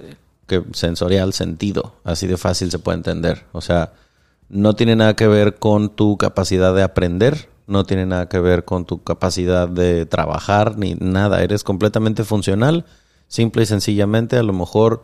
[0.48, 1.96] que sensorial sentido.
[2.04, 3.46] Así de fácil se puede entender.
[3.52, 3.94] O sea,
[4.50, 8.66] no tiene nada que ver con tu capacidad de aprender, no tiene nada que ver
[8.66, 11.42] con tu capacidad de trabajar, ni nada.
[11.44, 12.86] Eres completamente funcional.
[13.28, 15.04] Simple y sencillamente, a lo mejor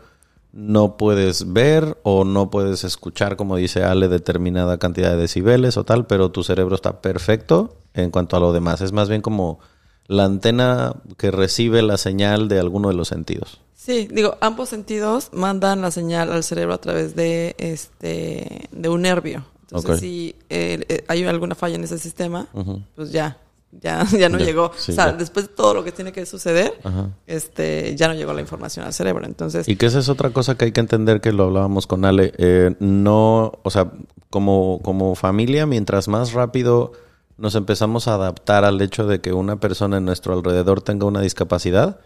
[0.51, 5.83] no puedes ver o no puedes escuchar, como dice Ale, determinada cantidad de decibeles o
[5.83, 8.81] tal, pero tu cerebro está perfecto en cuanto a lo demás.
[8.81, 9.59] Es más bien como
[10.07, 13.61] la antena que recibe la señal de alguno de los sentidos.
[13.75, 19.01] Sí, digo, ambos sentidos mandan la señal al cerebro a través de este de un
[19.03, 19.45] nervio.
[19.71, 22.47] Entonces, si eh, eh, hay alguna falla en ese sistema,
[22.95, 23.37] pues ya,
[23.71, 24.71] ya, ya no Ya, llegó.
[24.75, 25.13] sí, o sea, ya.
[25.13, 27.09] después de todo lo que tiene que suceder, Ajá.
[27.27, 29.25] este, ya no llegó la información al cerebro.
[29.27, 32.03] Entonces, Y que esa es otra cosa que hay que entender que lo hablábamos con
[32.03, 32.33] Ale.
[32.39, 33.91] Eh, no, o sea,
[34.31, 36.91] como, como familia, mientras más rápido
[37.39, 41.21] nos empezamos a adaptar al hecho de que una persona en nuestro alrededor tenga una
[41.21, 41.99] discapacidad,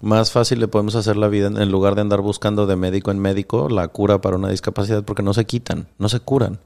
[0.00, 3.18] más fácil le podemos hacer la vida en lugar de andar buscando de médico en
[3.18, 6.60] médico la cura para una discapacidad porque no se quitan, no se curan.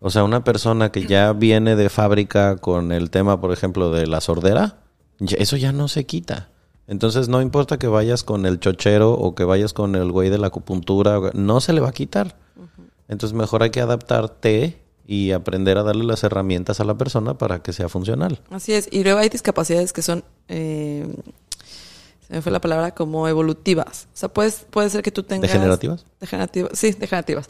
[0.00, 4.06] O sea, una persona que ya viene de fábrica con el tema, por ejemplo, de
[4.06, 4.78] la sordera,
[5.18, 6.50] eso ya no se quita.
[6.86, 10.38] Entonces, no importa que vayas con el chochero o que vayas con el güey de
[10.38, 12.36] la acupuntura, no se le va a quitar.
[13.08, 17.62] Entonces, mejor hay que adaptarte y aprender a darle las herramientas a la persona para
[17.62, 18.40] que sea funcional.
[18.50, 18.88] Así es.
[18.90, 21.06] Y luego hay discapacidades que son, eh,
[22.26, 24.08] se me fue la palabra, como evolutivas.
[24.14, 25.48] O sea, puedes, puede ser que tú tengas...
[25.50, 26.04] ¿Degenerativas?
[26.20, 27.46] Degenerativas, sí, degenerativas.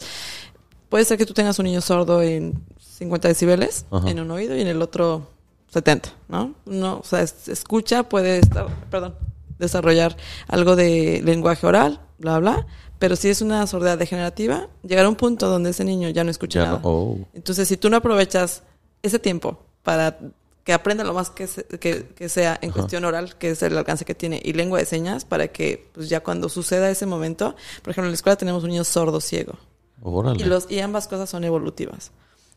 [0.89, 4.09] Puede ser que tú tengas un niño sordo en 50 decibeles Ajá.
[4.09, 5.27] en un oído y en el otro
[5.73, 6.53] 70, ¿no?
[6.65, 9.15] No, o sea, es- escucha, puede estar, perdón,
[9.59, 10.15] desarrollar
[10.47, 12.67] algo de lenguaje oral, bla, bla.
[12.99, 16.59] Pero si es una sordera degenerativa, llegará un punto donde ese niño ya no escucha
[16.59, 16.79] Ya nada.
[16.83, 17.17] no- oh.
[17.33, 18.63] Entonces, si tú no aprovechas
[19.03, 20.17] ese tiempo para
[20.63, 23.77] que aprenda lo más que, se- que, que sea en cuestión oral, que es el
[23.77, 27.55] alcance que tiene, y lengua de señas, para que pues ya cuando suceda ese momento,
[27.83, 29.53] por ejemplo, en la escuela tenemos un niño sordo ciego,
[30.01, 30.43] Órale.
[30.43, 32.11] y, los, y ambas cosas son evolutivas.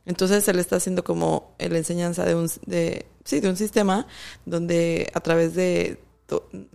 [0.06, 4.06] Entonces se le está haciendo como la enseñanza de un, de, sí, de un sistema
[4.46, 6.00] donde a través de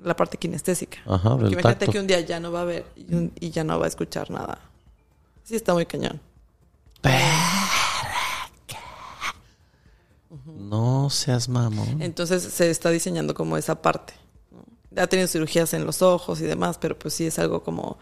[0.03, 0.99] la parte kinestésica.
[1.05, 1.91] Ajá, Porque imagínate tacto.
[1.91, 3.87] que un día ya no va a ver y, un- y ya no va a
[3.87, 4.59] escuchar nada.
[5.43, 6.19] Sí, está muy cañón.
[10.47, 12.01] No seas mamón.
[12.01, 14.13] Entonces se está diseñando como esa parte.
[14.51, 15.01] ¿no?
[15.01, 17.97] Ha tenido cirugías en los ojos y demás, pero pues sí es algo como,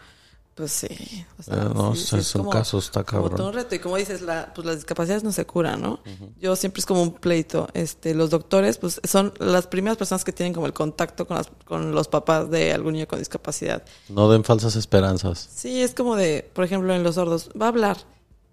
[0.54, 1.24] pues sí.
[1.38, 3.36] o sea, Eh, no, sí, sí, sí, es son casos, está como cabrón.
[3.38, 3.74] todo un reto.
[3.74, 6.00] Y como dices, la, pues las discapacidades no se curan, ¿no?
[6.40, 7.68] Yo siempre es como un pleito.
[7.74, 11.50] Este, los doctores, pues son las primeras personas que tienen como el contacto con, las-
[11.64, 13.82] con los papás de algún niño con discapacidad.
[14.08, 15.48] No den falsas esperanzas.
[15.54, 17.96] Sí, es como de, por ejemplo, en los sordos, va a hablar.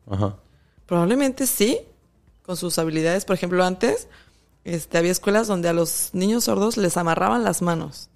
[0.10, 0.38] Ajá.
[0.88, 1.80] Probablemente sí,
[2.43, 3.26] con sus habilidades.
[3.26, 4.08] Por ejemplo, antes
[4.64, 8.10] este, había escuelas donde a los niños sordos les amarraban las manos.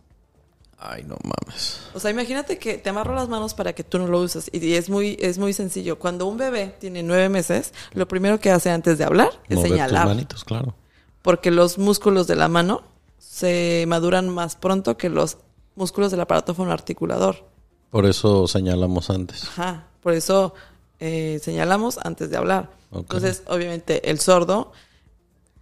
[0.87, 1.79] Ay, no mames.
[1.93, 4.49] O sea, imagínate que te amarro las manos para que tú no lo uses.
[4.53, 5.97] Y es muy, es muy sencillo.
[5.97, 9.69] Cuando un bebé tiene nueve meses, lo primero que hace antes de hablar es Mover
[9.69, 10.07] tus señalar.
[10.07, 10.75] manitos, claro.
[11.21, 12.83] Porque los músculos de la mano
[13.17, 15.37] se maduran más pronto que los
[15.75, 17.45] músculos del aparato fonoarticulador.
[17.89, 19.43] Por eso señalamos antes.
[19.45, 19.87] Ajá.
[20.01, 20.53] Por eso
[20.99, 22.69] eh, señalamos antes de hablar.
[22.91, 24.71] Entonces, obviamente, el sordo,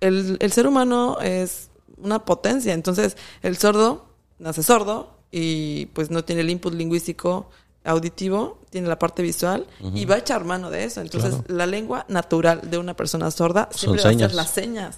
[0.02, 2.74] el, el ser humano es una potencia.
[2.74, 4.06] Entonces, el sordo
[4.40, 7.50] nace sordo y pues no tiene el input lingüístico
[7.86, 11.02] auditivo, tiene la parte visual y va a echar mano de eso.
[11.02, 11.46] Entonces, Claro.
[11.50, 14.96] la lengua natural de una persona sorda Son siempre va a ser las señas.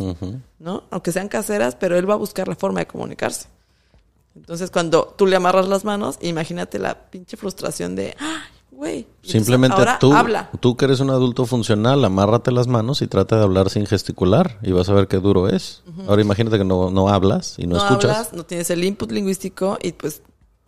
[0.59, 0.83] ¿no?
[0.91, 3.47] Aunque sean caseras, pero él va a buscar la forma de comunicarse.
[4.35, 8.41] Entonces, cuando tú le amarras las manos, imagínate la pinche frustración de, ¡ay,
[8.75, 9.07] güey!
[9.23, 10.49] Simplemente ahora tú, habla.
[10.59, 14.59] tú que eres un adulto funcional, amárrate las manos y trata de hablar sin gesticular
[14.61, 15.81] y vas a ver qué duro es.
[16.07, 18.11] Ahora imagínate que no, no hablas y no, No, escuchas.
[18.17, 20.21] hablas, no tienes el input lingüístico y pues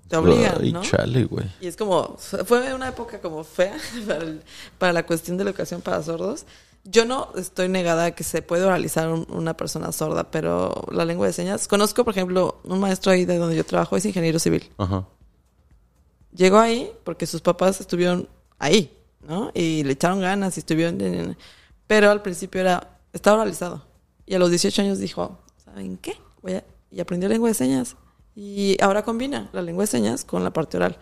[0.07, 0.81] te obligan, Ay, ¿no?
[0.81, 1.45] chale, güey.
[1.59, 3.75] Y es como, fue una época como fea
[4.07, 4.41] para, el-
[4.77, 6.45] para la cuestión de la educación para sordos.
[6.89, 11.03] Yo no estoy negada a que se puede oralizar un- una persona sorda, pero la
[11.03, 14.39] lengua de señas, conozco, por ejemplo, un maestro ahí de donde yo trabajo, es ingeniero
[14.39, 14.69] civil.
[14.77, 15.05] Ajá.
[16.37, 18.29] Llegó ahí porque sus papás estuvieron
[18.59, 18.95] ahí,
[19.27, 19.51] ¿no?
[19.55, 21.35] Y le echaron ganas y estuvieron...
[21.87, 23.83] Pero al principio era, estaba oralizado.
[24.25, 26.13] Y a los 18 años dijo, ¿saben qué?
[26.43, 26.63] Voy a...
[26.91, 27.95] Y aprendió lengua de señas.
[28.35, 30.97] Y ahora combina la lengua de señas con la parte oral.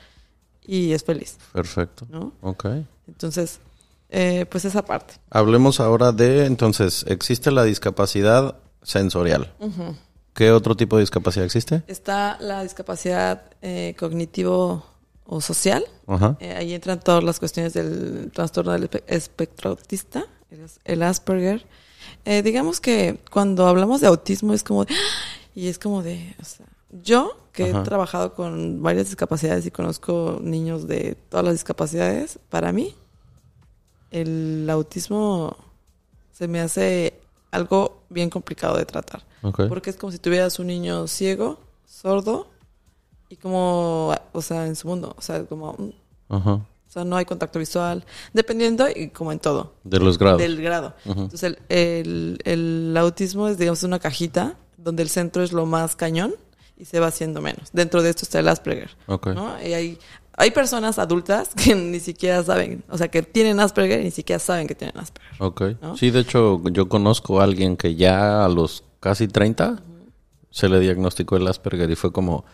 [0.65, 2.07] Y es feliz, Perfecto.
[2.09, 2.33] ¿no?
[2.41, 2.65] Ok.
[3.07, 3.59] Entonces,
[4.09, 5.15] eh, pues esa parte.
[5.29, 9.53] Hablemos ahora de, entonces, existe la discapacidad sensorial.
[10.33, 11.83] ¿Qué otro tipo de discapacidad existe?
[11.87, 14.85] Está la discapacidad eh, cognitivo
[15.25, 15.83] o social.
[16.07, 16.37] Ajá.
[16.39, 21.01] Eh, ahí entran todas las cuestiones del trastorno del espe- espectro autista, el, as- el
[21.03, 21.65] Asperger.
[22.25, 24.97] Eh, digamos que cuando hablamos de autismo es como de, ¡ah!
[25.55, 26.65] y es como de, o sea,
[27.03, 27.81] yo que Ajá.
[27.81, 32.93] he trabajado con varias discapacidades y conozco niños de todas las discapacidades, para mí
[34.11, 35.55] el autismo
[36.31, 37.19] se me hace
[37.51, 39.23] algo bien complicado de tratar.
[39.69, 42.47] Porque es como si tuvieras un niño ciego, sordo,
[43.29, 46.61] y como, o sea, en su mundo, o sea, como, mm, Ajá.
[46.87, 49.73] sea, no hay contacto visual, dependiendo y como en todo.
[49.83, 50.39] De los grados.
[50.39, 50.93] Del grado.
[51.05, 55.95] Entonces, el, el, el autismo es, digamos, una cajita donde el centro es lo más
[55.95, 56.35] cañón
[56.77, 57.69] y se va haciendo menos.
[57.73, 58.91] Dentro de esto está el Asperger.
[59.07, 59.27] Ok.
[59.27, 59.55] ¿no?
[59.61, 59.97] Y hay,
[60.37, 64.39] hay personas adultas que ni siquiera saben, o sea, que tienen Asperger y ni siquiera
[64.39, 65.33] saben que tienen Asperger.
[65.39, 65.61] Ok.
[65.81, 65.97] ¿No?
[65.97, 69.81] Sí, de hecho, yo conozco a alguien que ya a los casi 30
[70.51, 72.45] se le diagnosticó el Asperger y fue como,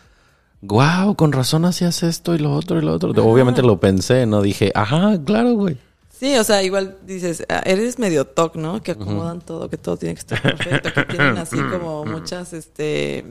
[0.62, 3.10] wow, con razón hacías esto y lo otro y lo otro.
[3.26, 5.78] Obviamente lo pensé, no dije, ajá, claro, güey.
[6.18, 8.84] Sí, o sea, igual dices, ah, eres medio TOC, ¿no?
[8.84, 13.26] Que acomodan todo, que todo tiene que estar perfecto, que tienen así como muchas, este,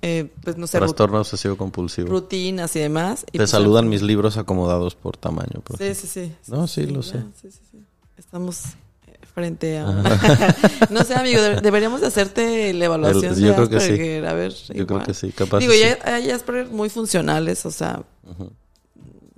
[0.00, 2.08] eh, pues no sé, Trastorno obsesivo compulsivo.
[2.08, 3.24] rutinas y demás.
[3.28, 5.60] Y Te pues, saludan mis libros acomodados por tamaño.
[5.62, 6.34] por Sí, sí, sí.
[6.46, 7.18] No, sí, lo ya, sé.
[7.42, 7.78] Sí, sí, sí.
[8.16, 8.62] Estamos
[9.34, 9.86] frente a...
[10.90, 13.92] no sé, amigo, de- deberíamos de hacerte la evaluación El- yo creo que sí.
[13.92, 15.58] Asperger, A ver, Yo creo que sí, capaz.
[15.58, 15.80] Digo, sí.
[15.80, 18.02] ya hay Asperger muy funcionales, o sea...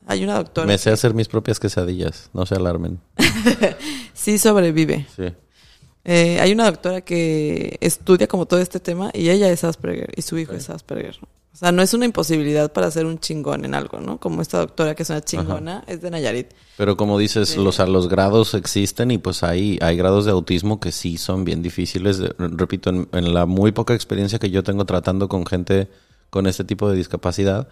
[0.08, 3.00] Hay una doctora Me sé hacer mis propias quesadillas, no se alarmen.
[4.14, 5.04] sí sobrevive.
[5.16, 5.32] Sí.
[6.04, 10.22] Eh, hay una doctora que estudia como todo este tema y ella es Asperger y
[10.22, 11.18] su hijo es Asperger.
[11.56, 14.20] O sea, no es una imposibilidad para ser un chingón en algo, ¿no?
[14.20, 16.48] Como esta doctora que es una chingona, es de Nayarit.
[16.76, 20.92] Pero como dices, los, los grados existen y pues hay, hay grados de autismo que
[20.92, 22.20] sí son bien difíciles.
[22.36, 25.88] Repito, en, en la muy poca experiencia que yo tengo tratando con gente
[26.28, 27.68] con este tipo de discapacidad,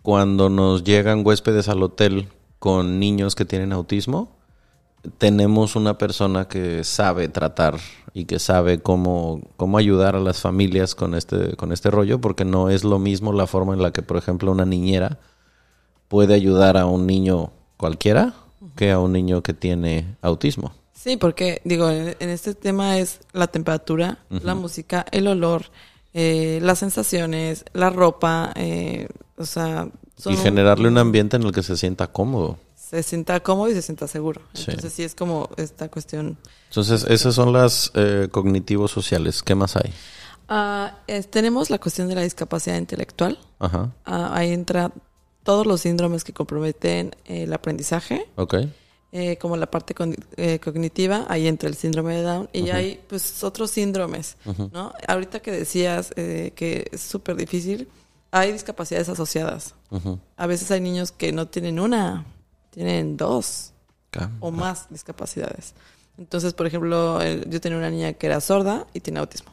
[0.00, 2.28] cuando nos llegan huéspedes al hotel
[2.58, 4.38] con niños que tienen autismo,
[5.18, 7.78] tenemos una persona que sabe tratar
[8.14, 12.44] y que sabe cómo, cómo ayudar a las familias con este, con este rollo, porque
[12.44, 15.18] no es lo mismo la forma en la que, por ejemplo, una niñera
[16.08, 18.34] puede ayudar a un niño cualquiera
[18.74, 20.72] que a un niño que tiene autismo.
[20.94, 25.66] Sí, porque digo, en, en este tema es la temperatura, la música, el olor,
[26.14, 29.88] eh, las sensaciones, la ropa, eh, o sea...
[30.16, 32.56] son y un- generarle un ambiente en el que se sienta cómodo.
[32.88, 34.42] Se sienta cómodo y se sienta seguro.
[34.54, 39.42] Entonces sí es como esta cuestión Entonces, esas son las eh, cognitivos sociales.
[39.42, 39.92] ¿Qué más hay?
[41.06, 43.38] Es- tenemos la cuestión de la discapacidad intelectual.
[43.58, 43.92] Ajá.
[44.04, 44.92] Ah, ahí entra
[45.42, 48.54] todos los síndromes que comprometen el aprendizaje, Ok.
[49.12, 53.00] eh, como la parte con- eh, cognitiva, ahí entra el síndrome de Down y hay
[53.08, 54.36] pues otros síndromes,
[54.72, 54.92] ¿no?
[55.08, 57.88] Ahorita que decías eh, que es súper difícil,
[58.30, 59.74] hay discapacidades asociadas.
[60.36, 62.26] A veces hay niños que no tienen una,
[62.76, 63.72] tienen dos
[64.40, 65.74] o más discapacidades.
[66.18, 67.18] Entonces, por ejemplo,
[67.48, 69.50] yo tenía una niña que era sorda y tiene autismo.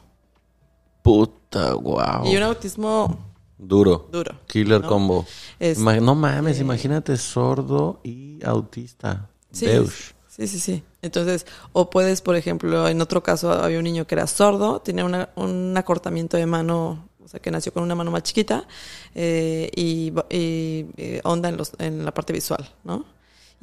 [1.02, 2.24] Puta, wow.
[2.26, 3.18] Y un autismo
[3.58, 4.08] Duro.
[4.12, 4.40] duro.
[4.46, 4.88] Killer ¿no?
[4.88, 5.26] combo.
[5.58, 9.28] Es- no mames, eh, imagínate sordo y autista.
[9.52, 10.12] Sí, Beush.
[10.28, 10.82] sí, sí, sí.
[11.02, 15.04] Entonces, o puedes, por ejemplo, en otro caso había un niño que era sordo, tenía
[15.04, 18.66] una- un acortamiento de mano, o sea, que nació con una mano más chiquita
[19.14, 23.04] eh, y, y, eh, onda en, los, en la parte visual, ¿no?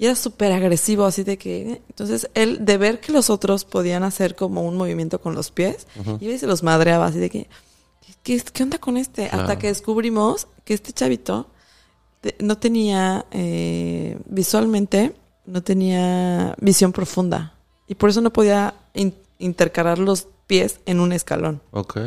[0.01, 1.61] Y era súper agresivo, así de que...
[1.73, 5.51] eh, Entonces, él, de ver que los otros podían hacer como un movimiento con los
[5.51, 5.85] pies,
[6.19, 7.47] iba y se los madreaba, así de que...
[8.23, 9.27] ¿Qué, qué onda con este?
[9.29, 9.43] Claro.
[9.43, 11.51] Hasta que descubrimos que este chavito
[12.39, 15.13] no tenía eh, visualmente,
[15.45, 17.53] no tenía visión profunda.
[17.87, 21.61] Y por eso no podía in- intercalar los pies en un escalón.
[21.71, 21.97] Ok.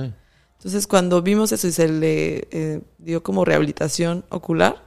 [0.59, 4.82] Entonces, cuando vimos eso y se le eh, dio como rehabilitación ocular,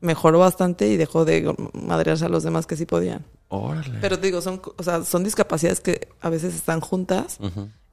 [0.00, 3.24] mejoró bastante y dejó de madrearse a los demás que sí podían.
[3.48, 3.98] Órale.
[4.00, 7.38] Pero te digo, son, o sea, son discapacidades que a veces están juntas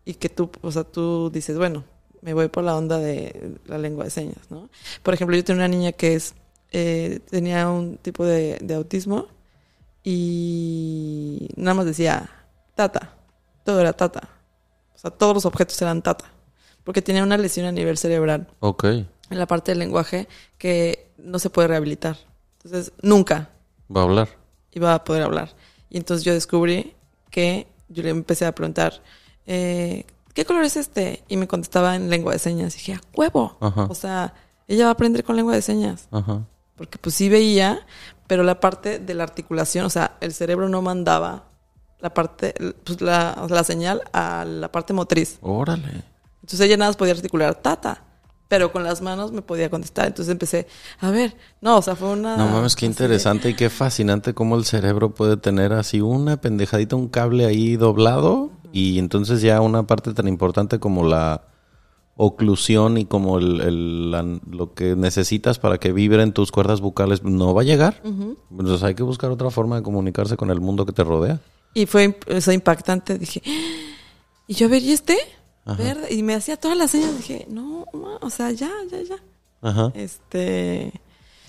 [0.05, 1.83] y que tú, o sea, tú dices, bueno,
[2.21, 4.69] me voy por la onda de la lengua de señas, ¿no?
[5.03, 6.33] Por ejemplo, yo tenía una niña que es,
[6.71, 9.27] eh, tenía un tipo de, de autismo
[10.03, 12.29] y nada más decía,
[12.75, 13.15] tata,
[13.63, 14.29] todo era tata.
[14.95, 16.25] O sea, todos los objetos eran tata,
[16.83, 18.85] porque tenía una lesión a nivel cerebral Ok.
[19.29, 22.17] En la parte del lenguaje que no se puede rehabilitar.
[22.63, 23.49] Entonces, nunca
[23.95, 24.29] Va a hablar.
[24.71, 25.55] iba a poder hablar.
[25.89, 26.93] Y entonces yo descubrí
[27.29, 29.01] que yo le empecé a preguntar,
[29.45, 31.23] eh, ¿qué color es este?
[31.27, 32.75] Y me contestaba en lengua de señas.
[32.75, 33.57] Y dije, ¡a huevo!
[33.61, 33.85] Ajá.
[33.89, 34.33] O sea,
[34.67, 36.07] ella va a aprender con lengua de señas.
[36.11, 36.41] Ajá.
[36.75, 37.85] Porque pues sí veía,
[38.27, 41.45] pero la parte de la articulación, o sea, el cerebro no mandaba
[41.99, 42.53] la parte,
[42.83, 45.39] pues la, la señal a la parte motriz.
[45.41, 46.03] Órale.
[46.41, 48.03] Entonces ella nada más podía articular tata,
[48.47, 50.07] pero con las manos me podía contestar.
[50.07, 50.67] Entonces empecé,
[50.99, 52.37] a ver, no, o sea, fue una...
[52.37, 56.95] No mames, qué interesante y qué fascinante cómo el cerebro puede tener así una pendejadita,
[56.95, 61.43] un cable ahí doblado y entonces ya una parte tan importante como la
[62.15, 67.23] oclusión y como el, el- la- lo que necesitas para que vibren tus cuerdas bucales
[67.23, 68.01] no va a llegar.
[68.03, 71.39] Entonces hay que buscar otra forma de comunicarse con el mundo que te rodea.
[71.73, 73.19] Y fue imp- o sea, impactante.
[73.19, 73.41] Dije,
[74.47, 75.15] y yo, a ver, ¿y este?
[75.75, 76.13] Verde.
[76.13, 77.17] Y me hacía todas las señas.
[77.17, 79.15] Dije, no, ma, o sea, ya, ya, ya.
[79.61, 79.91] Ajá.
[79.95, 80.93] Este.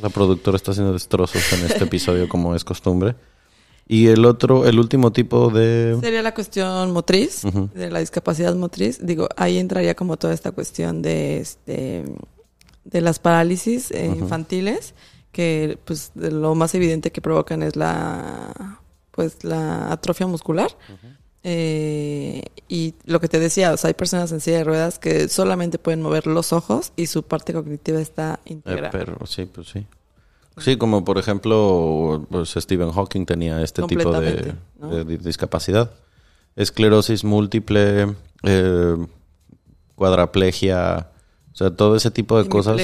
[0.01, 3.17] La productora está haciendo destrozos en este episodio como es costumbre.
[3.91, 5.97] Y el otro, el último tipo de...
[6.03, 7.43] Sería la cuestión motriz,
[7.73, 8.99] de la discapacidad motriz.
[9.01, 12.05] Digo, ahí entraría como toda esta cuestión de, este,
[12.85, 14.95] de las parálisis eh, infantiles,
[15.33, 18.79] que pues lo más evidente que provocan es la,
[19.11, 20.71] pues, la atrofia muscular.
[21.43, 25.29] Eh, y lo que te decía, o sea, hay personas en silla de ruedas que
[25.29, 28.89] solamente pueden mover los ojos y su parte cognitiva está integrada.
[28.89, 29.87] Eh, pero sí, pues sí.
[30.59, 34.55] Sí, como por ejemplo, pues Stephen Hawking tenía este tipo de,
[35.19, 35.93] discapacidad.
[36.57, 38.97] Esclerosis múltiple, eh,
[39.95, 41.11] cuadraplegia,
[41.53, 42.81] o sea, todo ese tipo de cosas.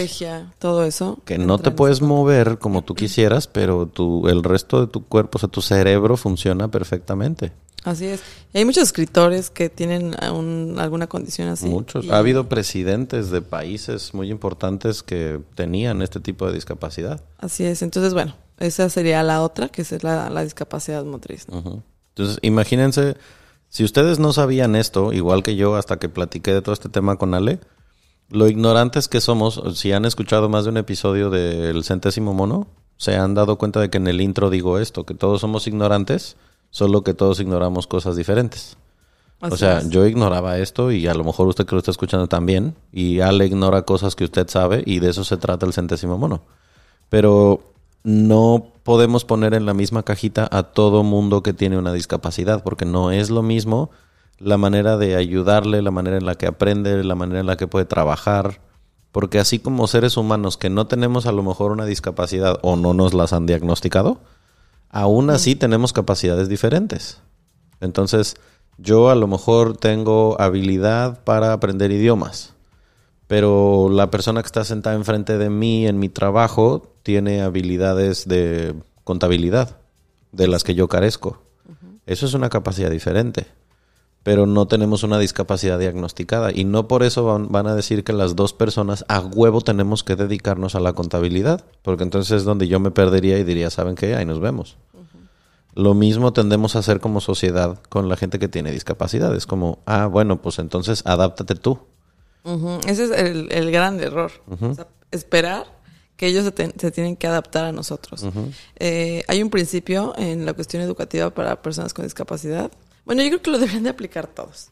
[0.58, 1.18] todo eso.
[1.24, 5.36] Que no te puedes mover como tú quisieras, pero tu, el resto de tu cuerpo,
[5.36, 7.52] o sea, tu cerebro funciona perfectamente.
[7.84, 8.20] Así es.
[8.52, 11.66] Y hay muchos escritores que tienen alguna condición así.
[11.66, 12.08] Muchos.
[12.08, 17.22] Ha habido presidentes de países muy importantes que tenían este tipo de discapacidad.
[17.38, 17.82] Así es.
[17.82, 21.46] Entonces, bueno, esa sería la otra, que es la, discapacidad motriz.
[21.48, 23.16] Entonces, imagínense,
[23.68, 27.16] si ustedes no sabían esto, igual que yo hasta que platiqué de todo este tema
[27.16, 27.60] con Ale,
[28.30, 32.66] lo ignorantes que somos, si han escuchado más de un episodio del centésimo mono,
[32.96, 36.36] se han dado cuenta de que en el intro digo esto, que todos somos ignorantes
[36.74, 38.76] solo que todos ignoramos cosas diferentes.
[39.40, 42.74] o sea, yo ignoraba esto y a lo mejor usted que lo está escuchando también,
[42.90, 46.42] y Ale ignora cosas que usted sabe y de eso se trata el centésimo mono.
[47.10, 47.60] Pero
[48.02, 52.86] no podemos poner en la misma cajita a todo mundo que tiene una discapacidad, porque
[52.86, 53.92] no es lo mismo
[54.40, 57.68] la manera de ayudarle, la manera en la que aprende, la manera en la que
[57.68, 58.60] puede trabajar.
[59.12, 62.94] Porque así como seres humanos que no tenemos a lo mejor una discapacidad o no
[62.94, 64.18] nos las han diagnosticado,
[64.94, 67.20] aún así tenemos capacidades diferentes.
[67.80, 68.36] Entonces,
[68.78, 72.54] yo a lo mejor tengo habilidad para aprender idiomas,
[73.26, 78.76] pero la persona que está sentada enfrente de mí en mi trabajo tiene habilidades de
[79.02, 79.78] contabilidad,
[80.30, 81.42] de las que yo carezco.
[82.06, 83.46] Eso es una capacidad diferente
[84.24, 86.50] pero no tenemos una discapacidad diagnosticada.
[86.50, 90.16] Y no por eso van, a decir que las dos personas a huevo tenemos que
[90.16, 94.16] dedicarnos a la contabilidad, porque entonces es donde yo me perdería y diría, ¿saben qué?
[94.16, 94.78] Ahí nos vemos.
[95.74, 99.34] Lo mismo tendemos a hacer como sociedad con la gente que tiene discapacidad.
[99.36, 101.80] Es como, ah, bueno, pues entonces adáptate tú.
[102.86, 104.32] Ese es el, gran error.
[105.10, 105.66] esperar
[106.16, 108.24] que ellos se, tienen que adaptar a nosotros.
[108.76, 112.70] Eh, hay un principio en la cuestión educativa para personas con discapacidad
[113.04, 114.70] bueno, yo creo que lo deberían de aplicar todos.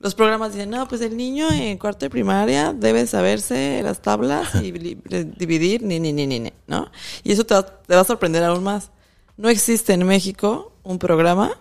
[0.00, 4.54] Los programas dicen, no, pues el niño en cuarto de primaria debe saberse las tablas
[4.54, 6.90] y dividir, ni, ni, ni, ni, ¿no?
[7.24, 8.90] Y eso te va, te va a sorprender aún más.
[9.36, 11.58] No existe en México un programa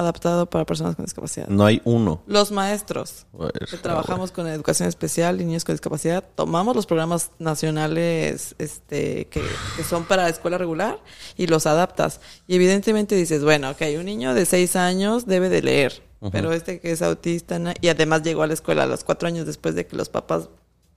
[0.00, 1.48] adaptado para personas con discapacidad.
[1.48, 2.22] No hay uno.
[2.26, 3.26] Los maestros
[3.70, 9.42] que trabajamos con educación especial y niños con discapacidad, tomamos los programas nacionales este, que,
[9.88, 10.98] son para escuela regular
[11.36, 12.20] y los adaptas.
[12.46, 16.80] Y evidentemente dices, bueno, ok, un niño de seis años debe de leer, pero este
[16.80, 19.86] que es autista y además llegó a la escuela a los cuatro años después de
[19.86, 20.48] que los papás,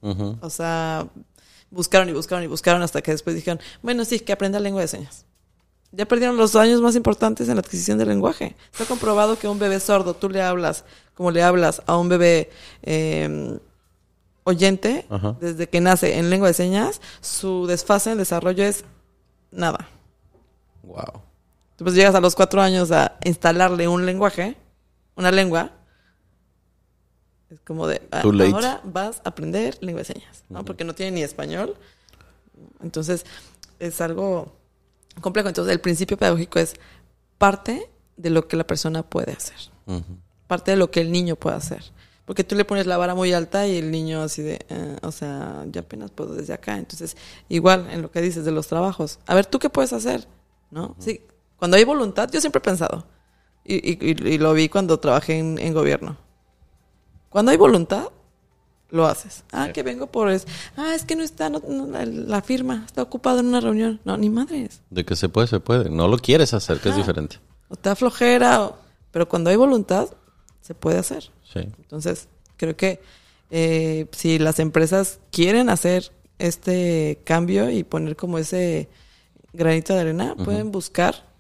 [0.02, 1.08] o sea,
[1.70, 4.88] buscaron y buscaron y buscaron hasta que después dijeron, bueno, sí, que aprenda lengua de
[4.88, 5.26] señas
[5.94, 8.56] ya perdieron los años más importantes en la adquisición del lenguaje.
[8.72, 10.84] Está comprobado que un bebé sordo, tú le hablas
[11.14, 12.50] como le hablas a un bebé
[12.82, 13.60] em,
[14.44, 15.06] oyente,
[15.40, 18.84] desde que nace en lengua de señas, su desfase en desarrollo es
[19.52, 19.88] nada.
[20.82, 21.22] Wow.
[21.78, 24.58] Pues llegas a los cuatro años a instalarle un lenguaje,
[25.16, 25.72] una lengua.
[27.50, 30.66] Es como de, ah, ahora vas a aprender lengua de señas, ¿no?
[30.66, 31.76] Porque no tiene ni español.
[32.82, 33.26] Entonces,
[33.80, 34.52] es algo
[35.22, 35.48] complejo.
[35.48, 36.76] Entonces, el principio pedagógico es
[37.38, 39.58] parte de lo que la persona puede hacer.
[40.48, 41.84] Parte de lo que el niño puede hacer.
[42.26, 45.12] Porque tú le pones la vara muy alta y el niño así de, eh, o
[45.12, 46.78] sea, ya apenas puedo desde acá.
[46.78, 47.18] Entonces,
[47.50, 49.20] igual en lo que dices de los trabajos.
[49.26, 50.28] A ver, ¿tú qué puedes hacer?
[50.72, 50.96] ¿No?
[51.00, 51.22] Sí,
[51.58, 53.06] cuando hay voluntad, yo siempre he pensado.
[53.66, 56.18] Y, lo vi cuando trabajé en gobierno.
[57.34, 58.10] Cuando hay voluntad,
[58.94, 59.44] lo haces.
[59.52, 60.46] Ah, que vengo por eso.
[60.78, 64.00] Ah, es que no está la firma, está ocupado en una reunión.
[64.06, 64.82] No, ni madres.
[64.92, 65.90] De que se puede, se puede.
[65.90, 67.40] No lo quieres hacer, que es diferente.
[67.70, 68.72] O te flojera,
[69.10, 70.10] pero cuando hay voluntad,
[70.62, 71.32] se puede hacer.
[71.52, 71.62] Sí.
[71.80, 73.02] Entonces, creo que
[73.50, 78.90] eh, si las empresas quieren hacer este cambio y poner como ese
[79.54, 81.33] granito de arena, pueden buscar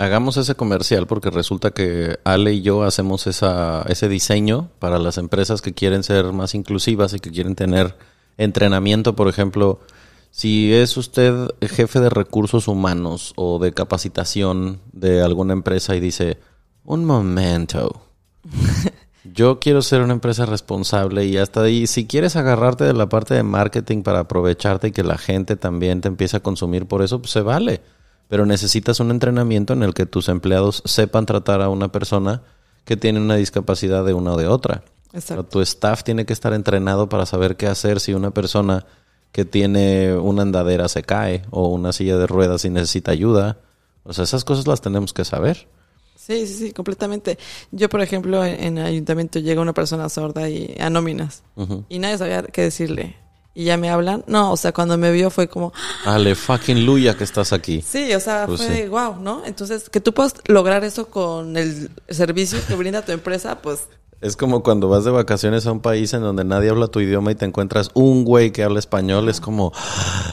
[0.00, 5.18] Hagamos ese comercial porque resulta que Ale y yo hacemos esa, ese diseño para las
[5.18, 7.98] empresas que quieren ser más inclusivas y que quieren tener
[8.38, 9.78] entrenamiento, por ejemplo,
[10.30, 16.38] si es usted jefe de recursos humanos o de capacitación de alguna empresa y dice,
[16.86, 18.06] un momento,
[19.34, 23.34] Yo quiero ser una empresa responsable y hasta ahí, si quieres agarrarte de la parte
[23.34, 27.20] de marketing para aprovecharte y que la gente también te empiece a consumir por eso,
[27.20, 27.82] pues se vale.
[28.30, 32.42] Pero necesitas un entrenamiento en el que tus empleados sepan tratar a una persona
[32.84, 34.84] que tiene una discapacidad de una o de otra.
[35.12, 35.44] Exacto.
[35.44, 38.86] Tu staff tiene que estar entrenado para saber qué hacer si una persona
[39.32, 43.58] que tiene una andadera se cae o una silla de ruedas y necesita ayuda.
[44.04, 45.66] O sea, esas cosas las tenemos que saber.
[46.14, 47.36] Sí, sí, sí, completamente.
[47.72, 51.42] Yo, por ejemplo, en, en el ayuntamiento llega una persona sorda y a nóminas
[51.88, 53.16] y nadie sabía qué decirle.
[53.52, 54.22] Y ya me hablan.
[54.28, 55.72] No, o sea, cuando me vio fue como,
[56.04, 57.82] Ale fucking luya que estás aquí.
[57.82, 58.88] sí, o sea, Pues fue sí.
[58.88, 59.42] wow, ¿no?
[59.44, 63.88] Entonces, que tú puedas lograr eso con el servicio que brinda tu empresa, pues
[64.20, 67.32] Es como cuando vas de vacaciones a un país en donde nadie habla tu idioma
[67.32, 69.72] y te encuentras un güey que habla español, es como,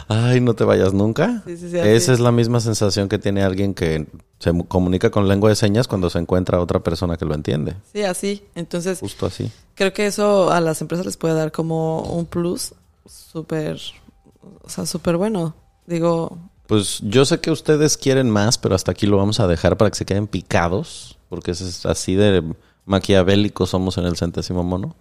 [0.09, 1.41] ay, no te vayas nunca.
[1.45, 2.20] Sí, sí, Esa es.
[2.20, 4.05] la misma sensación que tiene alguien que
[4.39, 7.76] se mu- comunica con lengua de señas cuando se encuentra otra persona que lo entiende.
[7.93, 8.43] sí, así.
[8.55, 9.49] Entonces, Justo así.
[9.74, 12.74] creo que eso a las empresas les puede dar como un plus
[13.08, 13.80] súper,
[14.64, 15.55] o sea, súper bueno.
[15.86, 16.38] Digo,
[16.68, 19.89] Pues yo sé que ustedes quieren más, pero hasta aquí lo vamos a dejar para
[19.89, 22.43] que se queden picados, porque es- así de
[22.86, 24.95] maquiavélicos somos en el centésimo mono.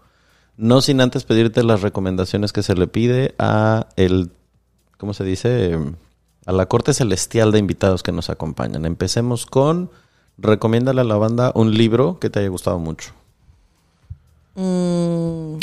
[0.57, 4.31] No sin antes pedirte las recomendaciones que se le pide a el,
[4.97, 5.77] ¿cómo se dice?
[6.47, 8.87] A la corte celestial de invitados que nos acompañan.
[8.87, 9.91] Empecemos con,
[10.39, 13.11] recomiéndale a la banda un libro que te haya gustado mucho.
[14.55, 15.59] Mm,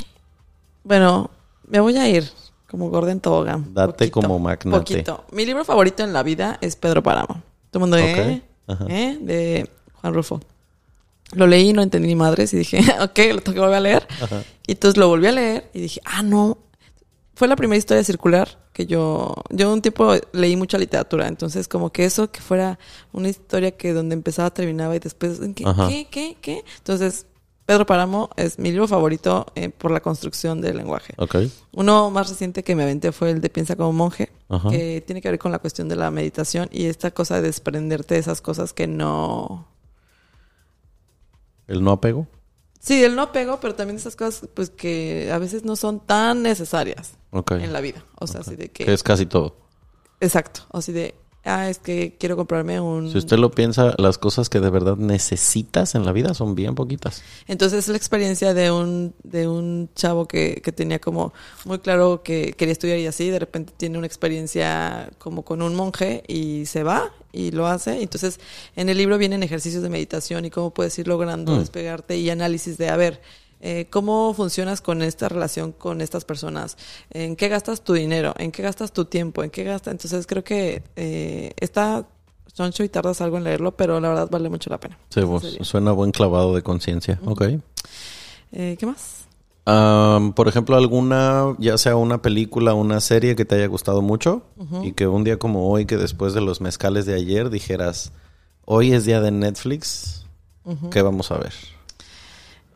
[0.83, 1.31] bueno,
[1.67, 2.29] me voy a ir
[2.67, 3.73] como Gordon Tobogán.
[3.73, 4.79] Date como magnate.
[4.79, 5.25] Poquito.
[5.31, 7.41] Mi libro favorito en la vida es Pedro Páramo.
[7.69, 8.41] Todo el mundo, ¿eh?
[8.65, 8.85] Ok, ajá.
[8.89, 9.17] ¿Eh?
[9.21, 9.69] De
[10.01, 10.39] Juan Rulfo.
[11.33, 14.07] Lo leí, no entendí ni madres y dije, ok, lo tengo que volver a leer.
[14.67, 16.57] Y entonces lo volví a leer y dije, ah, no.
[17.35, 21.91] Fue la primera historia circular que yo, yo un tiempo leí mucha literatura, entonces como
[21.91, 22.79] que eso que fuera
[23.11, 25.87] una historia que donde empezaba terminaba y después, ¿qué, Ajá.
[25.87, 26.63] qué, qué, qué?
[26.77, 27.27] Entonces,
[27.65, 31.13] Pedro Páramo es mi libro favorito eh, por la construcción del lenguaje.
[31.17, 31.35] Ok.
[31.71, 34.69] Uno más reciente que me aventé fue el de Piensa como monje, Ajá.
[34.69, 38.15] que tiene que ver con la cuestión de la meditación y esta cosa de desprenderte
[38.15, 39.67] de esas cosas que no...
[41.67, 42.27] ¿El no apego?
[42.79, 46.43] Sí, el no pego, pero también esas cosas pues que a veces no son tan
[46.43, 48.03] necesarias en la vida.
[48.19, 48.83] O sea, así de que...
[48.83, 49.55] Que es casi todo.
[50.19, 50.61] Exacto.
[50.71, 51.15] O así de,
[51.45, 53.11] ah, es que quiero comprarme un...
[53.11, 56.75] Si usted lo piensa, las cosas que de verdad necesitas en la vida son bien
[56.75, 57.23] poquitas.
[57.47, 61.33] Entonces es la experiencia de un, de un chavo que, que tenía como
[61.65, 65.75] muy claro que quería estudiar y así, de repente tiene una experiencia como con un
[65.75, 68.01] monje y se va y lo hace.
[68.01, 68.39] Entonces
[68.75, 71.59] en el libro vienen ejercicios de meditación y cómo puedes ir logrando Mm.
[71.59, 73.21] despegarte y análisis de, a ver,
[73.65, 76.77] eh, ¿cómo funcionas con esta relación con estas personas?
[77.11, 78.33] ¿En qué gastas tu dinero?
[78.37, 79.41] ¿En qué gastas tu tiempo?
[79.41, 79.93] ¿En qué gastas?
[79.93, 82.05] Entonces creo que eh, está
[82.51, 84.99] choncho y tardas algo en leerlo, pero la verdad vale mucho la pena.
[85.07, 87.21] Sí, vos, suena buen clavado de conciencia.
[87.23, 87.43] Ok.
[88.51, 89.27] Eh, ¿Qué más?
[89.63, 94.43] Am, por ejemplo, alguna, ya sea una película, una serie que te haya gustado mucho
[94.83, 98.11] y que un día como hoy, que después de los mezcales de ayer, dijeras,
[98.65, 100.25] hoy es día de Netflix,
[100.91, 101.53] ¿qué vamos a ver?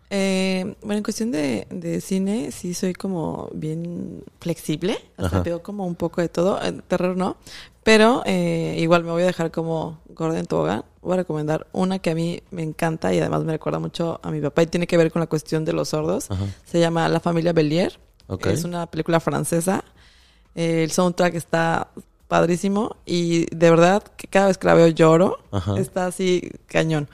[0.09, 4.97] Eh, bueno, en cuestión de, de cine, sí soy como bien flexible.
[5.17, 6.61] Hasta veo como un poco de todo.
[6.61, 7.37] En terror no.
[7.83, 10.83] Pero eh, igual me voy a dejar como Gordon Tobogán.
[11.01, 14.31] Voy a recomendar una que a mí me encanta y además me recuerda mucho a
[14.31, 16.29] mi papá y tiene que ver con la cuestión de los sordos.
[16.29, 16.45] Ajá.
[16.65, 17.97] Se llama La familia Bellier.
[18.45, 19.85] Es una película francesa.
[20.53, 21.91] Eh, el soundtrack está
[22.27, 25.39] padrísimo y de verdad que cada vez que la veo lloro.
[25.51, 25.79] Ajá.
[25.79, 27.07] Está así cañón.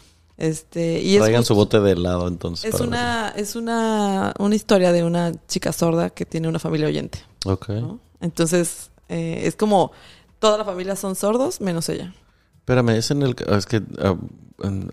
[0.43, 2.73] Este, y es Traigan justo- su bote de helado entonces.
[2.73, 7.19] es una, es una, una historia de una chica sorda que tiene una familia oyente.
[7.45, 7.69] Ok.
[7.69, 7.99] ¿no?
[8.19, 9.93] Entonces, eh, es como
[10.39, 12.13] toda la familia son sordos, menos ella.
[12.57, 13.35] Espérame, es en el...
[13.57, 14.15] Es que ah,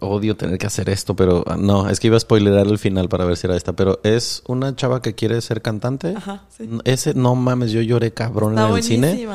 [0.01, 3.09] odio tener que hacer esto, pero ah, no, es que iba a spoilerar el final
[3.09, 6.15] para ver si era esta, pero es una chava que quiere ser cantante.
[6.17, 6.69] Ajá, sí.
[6.85, 9.29] Ese, no mames, yo lloré cabrón Está en el cine.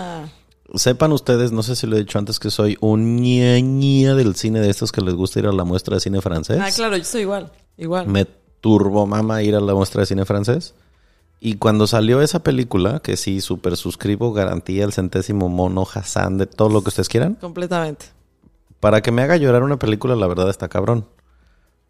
[0.73, 3.61] Sepan ustedes, no sé si lo he dicho antes, que soy un ñe
[4.15, 6.59] del cine de estos que les gusta ir a la muestra de cine francés.
[6.59, 8.07] Ah, claro, yo soy igual, igual.
[8.07, 8.25] Me
[8.61, 10.73] turbo mama ir a la muestra de cine francés.
[11.39, 16.47] Y cuando salió esa película, que sí, super suscribo, garantía el centésimo mono, Hassan, de
[16.47, 18.07] todo lo que ustedes quieran, Completamente.
[18.79, 21.05] para que me haga llorar una película, la verdad está cabrón.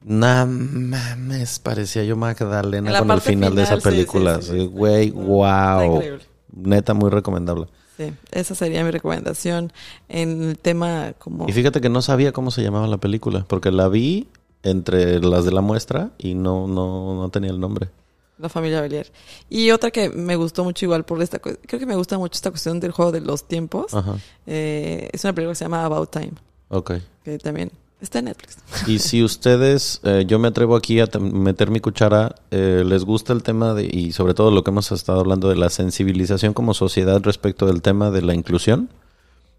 [0.02, 4.41] No mames, parecía yo En Magdalena con el final, de esa película.
[4.41, 4.60] sí, sí.
[4.60, 5.95] Sí, Güey, wow.
[5.95, 6.23] increíble.
[6.53, 7.68] Neta, muy recomendable.
[7.98, 9.72] Sí, esa sería mi recomendación
[10.10, 11.48] en el tema como...
[11.48, 14.28] Y fíjate que no sabía cómo se llamaba la película, porque la vi
[14.64, 17.90] entre las de la muestra y no, no, no tenía el nombre.
[18.38, 19.12] La familia Belier.
[19.50, 21.40] Y otra que me gustó mucho igual por esta...
[21.40, 23.94] Creo que me gusta mucho esta cuestión del juego de los tiempos.
[23.94, 24.18] Ajá.
[24.46, 26.34] Eh, es una película que se llama About Time.
[26.70, 26.94] Ok.
[27.24, 28.58] que también Está en Netflix.
[28.88, 33.34] Y si ustedes, eh, yo me atrevo aquí a meter mi cuchara, eh, les gusta
[33.34, 36.74] el tema de, y sobre todo lo que hemos estado hablando de la sensibilización como
[36.74, 38.90] sociedad respecto del tema de la inclusión,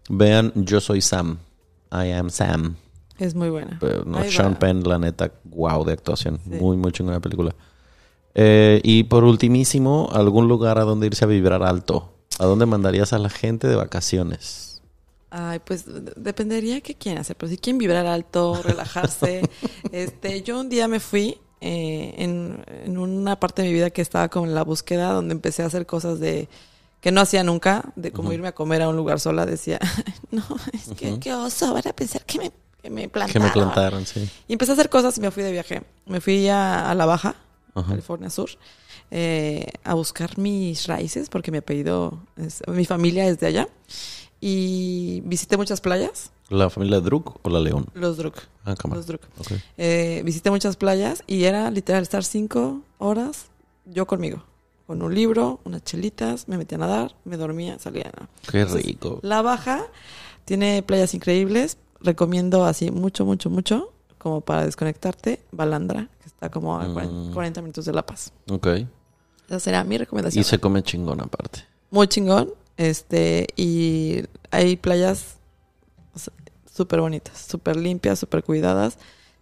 [0.07, 1.39] vean Yo Soy Sam,
[1.91, 2.75] I Am Sam.
[3.17, 3.77] Es muy buena.
[3.79, 4.59] Pero no, Ahí Sean va.
[4.59, 6.39] Penn, la neta, wow de actuación.
[6.43, 6.51] Sí.
[6.61, 7.55] Muy, muy chingona película.
[8.35, 12.13] Eh, y por ultimísimo, algún lugar a donde irse a vibrar alto.
[12.37, 14.66] ¿A dónde mandarías a la gente de vacaciones?
[15.29, 19.41] Ay, pues de- dependería qué quieren hacer, pero si quieren vibrar alto, relajarse.
[19.91, 24.01] este, yo un día me fui eh, en, en una parte de mi vida que
[24.01, 26.47] estaba como en la búsqueda, donde empecé a hacer cosas de
[27.01, 29.79] que no hacía nunca, de como irme a comer a un lugar sola, decía,
[30.31, 30.43] no,
[30.73, 32.51] es que qué oso, van a pensar que me,
[32.81, 33.43] que me Que plantaron.
[33.47, 34.27] me plantaron, sí.
[34.47, 35.83] Y empecé a hacer cosas y me fui de viaje.
[36.05, 37.35] Me fui a, a La Baja.
[37.87, 38.49] California Sur,
[39.11, 43.67] eh, a buscar mis raíces, porque mi apellido, es- mi familia es de allá.
[44.39, 47.87] Y visité muchas playas, ¿La familia Druk o la León?
[47.93, 48.35] los Druk.
[48.63, 48.99] Ah, cámara.
[48.99, 49.21] Los Druk.
[49.39, 49.51] Ok.
[49.77, 53.47] Eh, visité muchas playas y era literal estar cinco horas
[53.85, 54.43] yo conmigo.
[54.85, 58.11] Con un libro, unas chelitas, me metía a nadar, me dormía, salía.
[58.49, 59.19] Qué Entonces, rico.
[59.23, 59.85] La Baja
[60.45, 61.77] tiene playas increíbles.
[61.99, 67.33] Recomiendo así mucho, mucho, mucho, como para desconectarte, Balandra, que está como a Mm.
[67.33, 68.31] 40 minutos de La Paz.
[68.49, 68.67] Ok.
[69.47, 70.39] Esa será mi recomendación.
[70.39, 71.65] Y se come chingón aparte.
[71.91, 72.51] Muy chingón.
[72.77, 75.37] Este, y hay playas
[76.13, 76.33] o sea,
[76.71, 78.97] súper bonitas, súper limpias, súper cuidadas.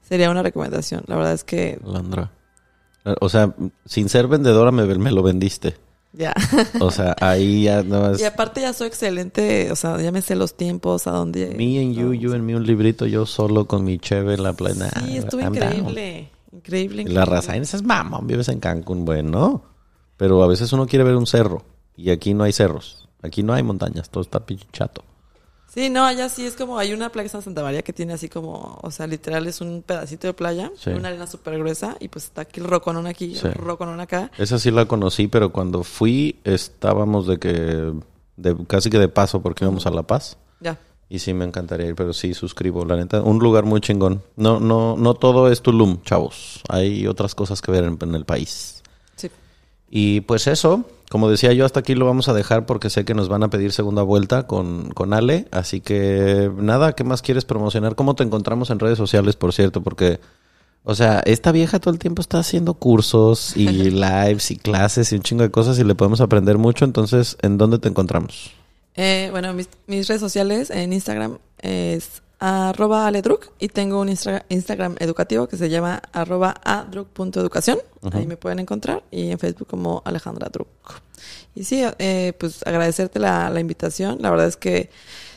[0.07, 1.03] Sería una recomendación.
[1.07, 2.31] La verdad es que Landra.
[3.21, 3.53] O sea,
[3.85, 5.75] sin ser vendedora me, me lo vendiste.
[6.13, 6.33] ya.
[6.79, 8.19] O sea, ahí ya no es...
[8.21, 11.53] Y aparte ya soy excelente, o sea, ya me sé los tiempos, a dónde...
[11.57, 14.53] Me and you, you and me, un librito, yo solo con mi cheve en la
[14.53, 14.89] playa.
[15.05, 16.29] Sí, estuvo increíble.
[16.51, 17.25] Increíble, Y La increíble.
[17.25, 19.63] raza, dices, mamón, vives en Cancún, bueno.
[20.17, 21.63] Pero a veces uno quiere ver un cerro.
[21.97, 23.07] Y aquí no hay cerros.
[23.25, 25.03] Aquí no hay montañas, todo está pinche chato.
[25.67, 28.29] Sí, no, allá sí es como, hay una playa en Santa María que tiene así
[28.29, 30.91] como, o sea, literal es un pedacito de playa, Sí.
[30.91, 33.47] una arena súper gruesa y pues está aquí el roconón aquí, Sí.
[33.47, 34.31] el roconón acá.
[34.37, 37.93] Esa sí la conocí, pero cuando fui estábamos de que...
[38.37, 40.37] De, casi que de paso porque íbamos a La Paz.
[40.59, 40.77] Ya.
[41.07, 43.21] Y sí, me encantaría ir, pero sí suscribo, la neta.
[43.21, 44.23] Un lugar muy chingón.
[44.35, 46.61] No, no, no todo es Tulum, chavos.
[46.67, 48.74] Hay otras cosas que ver en, en el país.
[49.89, 53.13] Y pues eso, como decía yo, hasta aquí lo vamos a dejar porque sé que
[53.13, 55.47] nos van a pedir segunda vuelta con, con Ale.
[55.51, 57.95] Así que nada, ¿qué más quieres promocionar?
[57.95, 59.83] ¿Cómo te encontramos en redes sociales, por cierto?
[59.83, 60.19] Porque,
[60.83, 65.15] o sea, esta vieja todo el tiempo está haciendo cursos y lives y clases y
[65.15, 66.85] un chingo de cosas y le podemos aprender mucho.
[66.85, 68.51] Entonces, ¿en dónde te encontramos?
[68.95, 74.45] Eh, bueno, mis, mis redes sociales en Instagram es arroba aledruc y tengo un Instra-
[74.49, 77.79] Instagram educativo que se llama arroba adruc.educación.
[78.11, 80.67] Ahí me pueden encontrar y en Facebook como Alejandra Druc.
[81.55, 84.17] Y sí, eh, pues agradecerte la, la invitación.
[84.21, 84.89] La verdad es que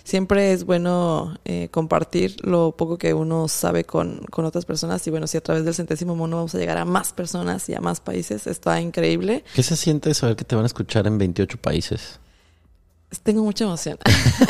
[0.05, 5.11] siempre es bueno eh, compartir lo poco que uno sabe con, con otras personas y
[5.11, 7.81] bueno, si a través del centésimo mono vamos a llegar a más personas y a
[7.81, 9.45] más países, está increíble.
[9.55, 12.19] ¿Qué se siente saber que te van a escuchar en 28 países?
[13.23, 13.99] Tengo mucha emoción.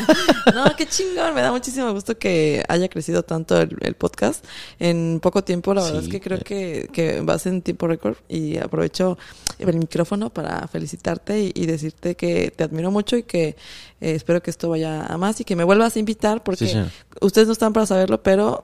[0.54, 1.34] no, qué chingón.
[1.34, 4.44] Me da muchísimo gusto que haya crecido tanto el, el podcast
[4.80, 5.74] en poco tiempo.
[5.74, 6.42] La verdad Sí, es que creo eh.
[6.44, 9.16] que, que vas en tiempo récord y aprovecho
[9.58, 13.56] el micrófono para felicitarte y, y decirte que te admiro mucho y que
[14.00, 16.76] eh, espero que esto vaya a más y que me vuelvas a invitar porque Sí,
[17.20, 18.62] ustedes no están para saberlo, pero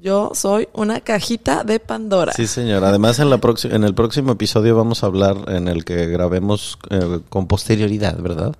[0.00, 2.32] yo soy una cajita de Pandora.
[2.32, 2.84] Sí, señor.
[2.84, 7.20] Además, en, la en el próximo episodio vamos a hablar en el que grabemos eh,
[7.28, 8.54] con posterioridad, ¿verdad?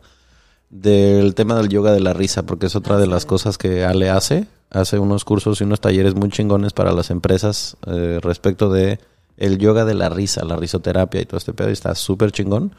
[0.72, 4.08] Del tema del yoga de la risa, porque es otra de las cosas que Ale
[4.08, 4.46] hace.
[4.70, 8.98] Hace unos cursos y unos talleres muy chingones para las empresas eh, respecto de
[9.36, 11.68] el yoga de la risa, la risoterapia y todo este pedo.
[11.68, 12.74] Y está súper chingón.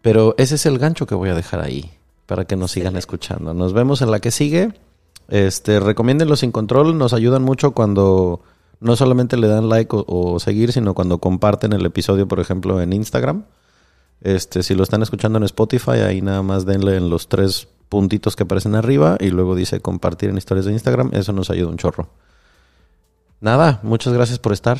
[0.00, 1.90] Pero ese es el gancho que voy a dejar ahí
[2.24, 3.52] para que nos sigan escuchando.
[3.52, 4.72] Nos vemos en la que sigue.
[5.28, 6.96] Este, recomiéndenlo sin control.
[6.96, 8.40] Nos ayudan mucho cuando
[8.80, 12.80] no solamente le dan like o, o seguir, sino cuando comparten el episodio, por ejemplo,
[12.80, 13.44] en Instagram.
[14.20, 18.36] Este, si lo están escuchando en Spotify, ahí nada más denle en los tres puntitos
[18.36, 21.10] que aparecen arriba y luego dice compartir en historias de Instagram.
[21.12, 22.10] Eso nos ayuda un chorro.
[23.40, 24.78] Nada, muchas gracias por estar.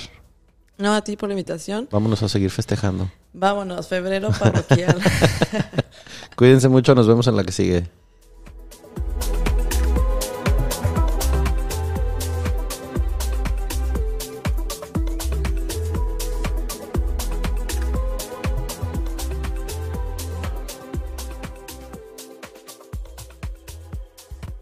[0.78, 1.89] No, a ti por la invitación.
[1.90, 3.10] Vámonos a seguir festejando.
[3.32, 5.01] Vámonos, febrero parroquial.
[6.36, 7.89] Cuídense mucho, nos vemos en la que sigue.